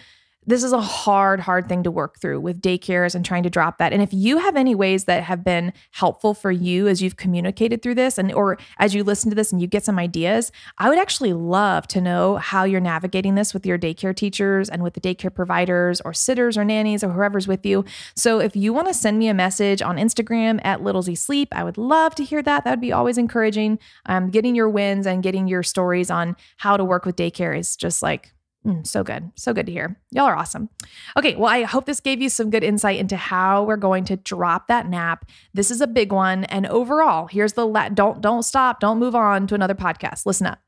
this 0.47 0.63
is 0.63 0.71
a 0.71 0.81
hard, 0.81 1.41
hard 1.41 1.67
thing 1.67 1.83
to 1.83 1.91
work 1.91 2.19
through 2.19 2.39
with 2.39 2.61
daycares 2.61 3.13
and 3.13 3.25
trying 3.25 3.43
to 3.43 3.49
drop 3.49 3.77
that. 3.77 3.91
And 3.91 4.01
if 4.01 4.13
you 4.13 4.37
have 4.37 4.55
any 4.55 4.73
ways 4.73 5.03
that 5.03 5.23
have 5.23 5.43
been 5.43 5.73
helpful 5.91 6.33
for 6.33 6.51
you 6.51 6.87
as 6.87 7.01
you've 7.01 7.17
communicated 7.17 7.81
through 7.81 7.95
this 7.95 8.17
and 8.17 8.31
or 8.31 8.57
as 8.79 8.95
you 8.95 9.03
listen 9.03 9.29
to 9.29 9.35
this 9.35 9.51
and 9.51 9.61
you 9.61 9.67
get 9.67 9.83
some 9.83 9.99
ideas, 9.99 10.51
I 10.77 10.87
would 10.87 10.97
actually 10.97 11.33
love 11.33 11.85
to 11.89 11.99
know 11.99 12.37
how 12.37 12.63
you're 12.63 12.79
navigating 12.79 13.35
this 13.35 13.53
with 13.53 13.65
your 13.65 13.77
daycare 13.77 14.15
teachers 14.15 14.69
and 14.69 14.81
with 14.81 14.93
the 14.93 15.01
daycare 15.01 15.33
providers 15.33 15.99
or 16.01 16.13
sitters 16.13 16.57
or 16.57 16.63
nannies 16.63 17.03
or 17.03 17.09
whoever's 17.09 17.47
with 17.47 17.65
you. 17.65 17.83
So 18.15 18.39
if 18.39 18.55
you 18.55 18.71
want 18.71 18.87
to 18.87 18.93
send 18.93 19.19
me 19.19 19.27
a 19.27 19.33
message 19.33 19.81
on 19.81 19.97
Instagram 19.97 20.61
at 20.63 20.81
Little 20.81 21.01
Z 21.01 21.15
Sleep, 21.15 21.49
I 21.51 21.65
would 21.65 21.77
love 21.77 22.15
to 22.15 22.23
hear 22.23 22.41
that. 22.41 22.63
That 22.63 22.71
would 22.71 22.81
be 22.81 22.93
always 22.93 23.17
encouraging. 23.17 23.79
Um, 24.05 24.29
getting 24.29 24.55
your 24.55 24.69
wins 24.69 25.05
and 25.05 25.21
getting 25.21 25.49
your 25.49 25.63
stories 25.63 26.09
on 26.09 26.37
how 26.55 26.77
to 26.77 26.85
work 26.85 27.05
with 27.05 27.17
daycare 27.17 27.57
is 27.57 27.75
just 27.75 28.01
like 28.01 28.31
Mm, 28.65 28.85
so 28.85 29.03
good. 29.03 29.31
So 29.35 29.53
good 29.53 29.67
to 29.67 29.71
hear. 29.71 29.99
Y'all 30.11 30.25
are 30.25 30.35
awesome. 30.35 30.69
Okay, 31.15 31.35
well, 31.35 31.51
I 31.51 31.63
hope 31.63 31.85
this 31.85 31.99
gave 31.99 32.21
you 32.21 32.29
some 32.29 32.49
good 32.49 32.63
insight 32.63 32.99
into 32.99 33.15
how 33.15 33.63
we're 33.63 33.77
going 33.77 34.03
to 34.05 34.17
drop 34.17 34.67
that 34.67 34.87
nap. 34.89 35.29
This 35.53 35.71
is 35.71 35.79
a 35.79 35.87
big 35.87 36.11
one. 36.11 36.43
And 36.45 36.65
overall, 36.67 37.27
here's 37.27 37.53
the 37.53 37.65
la- 37.65 37.89
don't 37.89 38.19
don't 38.19 38.43
stop, 38.43 38.79
don't 38.79 38.99
move 38.99 39.15
on 39.15 39.47
to 39.47 39.55
another 39.55 39.75
podcast. 39.75 40.25
Listen 40.25 40.47
up. 40.47 40.59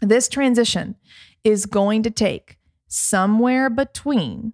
This 0.00 0.28
transition 0.28 0.96
is 1.44 1.66
going 1.66 2.02
to 2.02 2.10
take 2.10 2.58
somewhere 2.88 3.70
between 3.70 4.52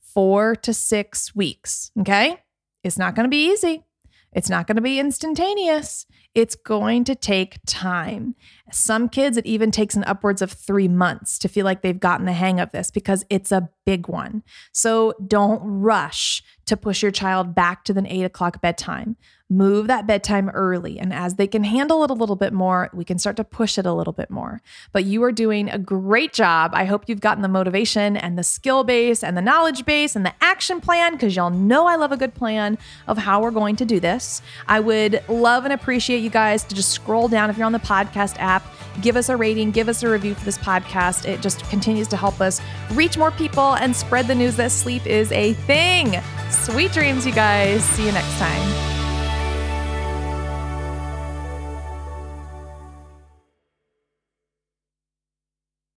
four 0.00 0.54
to 0.56 0.74
six 0.74 1.34
weeks. 1.34 1.90
Okay. 2.00 2.42
It's 2.82 2.98
not 2.98 3.14
going 3.14 3.24
to 3.24 3.30
be 3.30 3.50
easy. 3.50 3.84
It's 4.32 4.50
not 4.50 4.66
going 4.66 4.76
to 4.76 4.82
be 4.82 5.00
instantaneous. 5.00 6.06
It's 6.34 6.54
going 6.54 7.04
to 7.04 7.14
take 7.14 7.58
time. 7.66 8.36
Some 8.72 9.08
kids, 9.08 9.36
it 9.36 9.46
even 9.46 9.70
takes 9.70 9.94
an 9.94 10.04
upwards 10.04 10.42
of 10.42 10.52
three 10.52 10.88
months 10.88 11.38
to 11.40 11.48
feel 11.48 11.64
like 11.64 11.82
they've 11.82 11.98
gotten 11.98 12.26
the 12.26 12.32
hang 12.32 12.60
of 12.60 12.70
this 12.72 12.90
because 12.90 13.24
it's 13.30 13.52
a 13.52 13.68
big 13.84 14.08
one. 14.08 14.42
So 14.72 15.14
don't 15.26 15.60
rush 15.62 16.42
to 16.66 16.76
push 16.76 17.02
your 17.02 17.10
child 17.10 17.54
back 17.54 17.84
to 17.84 17.92
the 17.92 18.04
eight 18.06 18.22
o'clock 18.22 18.60
bedtime. 18.62 19.16
Move 19.52 19.88
that 19.88 20.06
bedtime 20.06 20.48
early. 20.50 21.00
And 21.00 21.12
as 21.12 21.34
they 21.34 21.48
can 21.48 21.64
handle 21.64 22.04
it 22.04 22.10
a 22.10 22.14
little 22.14 22.36
bit 22.36 22.52
more, 22.52 22.88
we 22.94 23.04
can 23.04 23.18
start 23.18 23.34
to 23.38 23.42
push 23.42 23.76
it 23.76 23.84
a 23.84 23.92
little 23.92 24.12
bit 24.12 24.30
more. 24.30 24.62
But 24.92 25.04
you 25.04 25.24
are 25.24 25.32
doing 25.32 25.68
a 25.68 25.76
great 25.76 26.32
job. 26.32 26.70
I 26.72 26.84
hope 26.84 27.08
you've 27.08 27.20
gotten 27.20 27.42
the 27.42 27.48
motivation 27.48 28.16
and 28.16 28.38
the 28.38 28.44
skill 28.44 28.84
base 28.84 29.24
and 29.24 29.36
the 29.36 29.42
knowledge 29.42 29.84
base 29.84 30.14
and 30.14 30.24
the 30.24 30.34
action 30.40 30.80
plan 30.80 31.14
because 31.14 31.34
y'all 31.34 31.50
know 31.50 31.88
I 31.88 31.96
love 31.96 32.12
a 32.12 32.16
good 32.16 32.34
plan 32.34 32.78
of 33.08 33.18
how 33.18 33.42
we're 33.42 33.50
going 33.50 33.74
to 33.74 33.84
do 33.84 33.98
this. 33.98 34.40
I 34.68 34.78
would 34.78 35.24
love 35.28 35.64
and 35.64 35.72
appreciate 35.72 36.20
you 36.20 36.30
guys 36.30 36.62
to 36.64 36.76
just 36.76 36.90
scroll 36.90 37.26
down 37.26 37.50
if 37.50 37.56
you're 37.56 37.66
on 37.66 37.72
the 37.72 37.80
podcast 37.80 38.36
app, 38.60 39.02
give 39.02 39.16
us 39.16 39.28
a 39.28 39.36
rating, 39.36 39.70
give 39.70 39.88
us 39.88 40.02
a 40.02 40.08
review 40.08 40.34
for 40.34 40.44
this 40.44 40.58
podcast. 40.58 41.26
It 41.26 41.40
just 41.40 41.68
continues 41.70 42.08
to 42.08 42.16
help 42.16 42.40
us 42.40 42.60
reach 42.92 43.16
more 43.16 43.30
people 43.30 43.74
and 43.76 43.94
spread 43.94 44.26
the 44.26 44.34
news 44.34 44.56
that 44.56 44.70
sleep 44.70 45.06
is 45.06 45.30
a 45.32 45.54
thing. 45.54 46.20
Sweet 46.50 46.92
dreams, 46.92 47.26
you 47.26 47.32
guys. 47.32 47.84
See 47.84 48.06
you 48.06 48.12
next 48.12 48.38
time. 48.38 48.99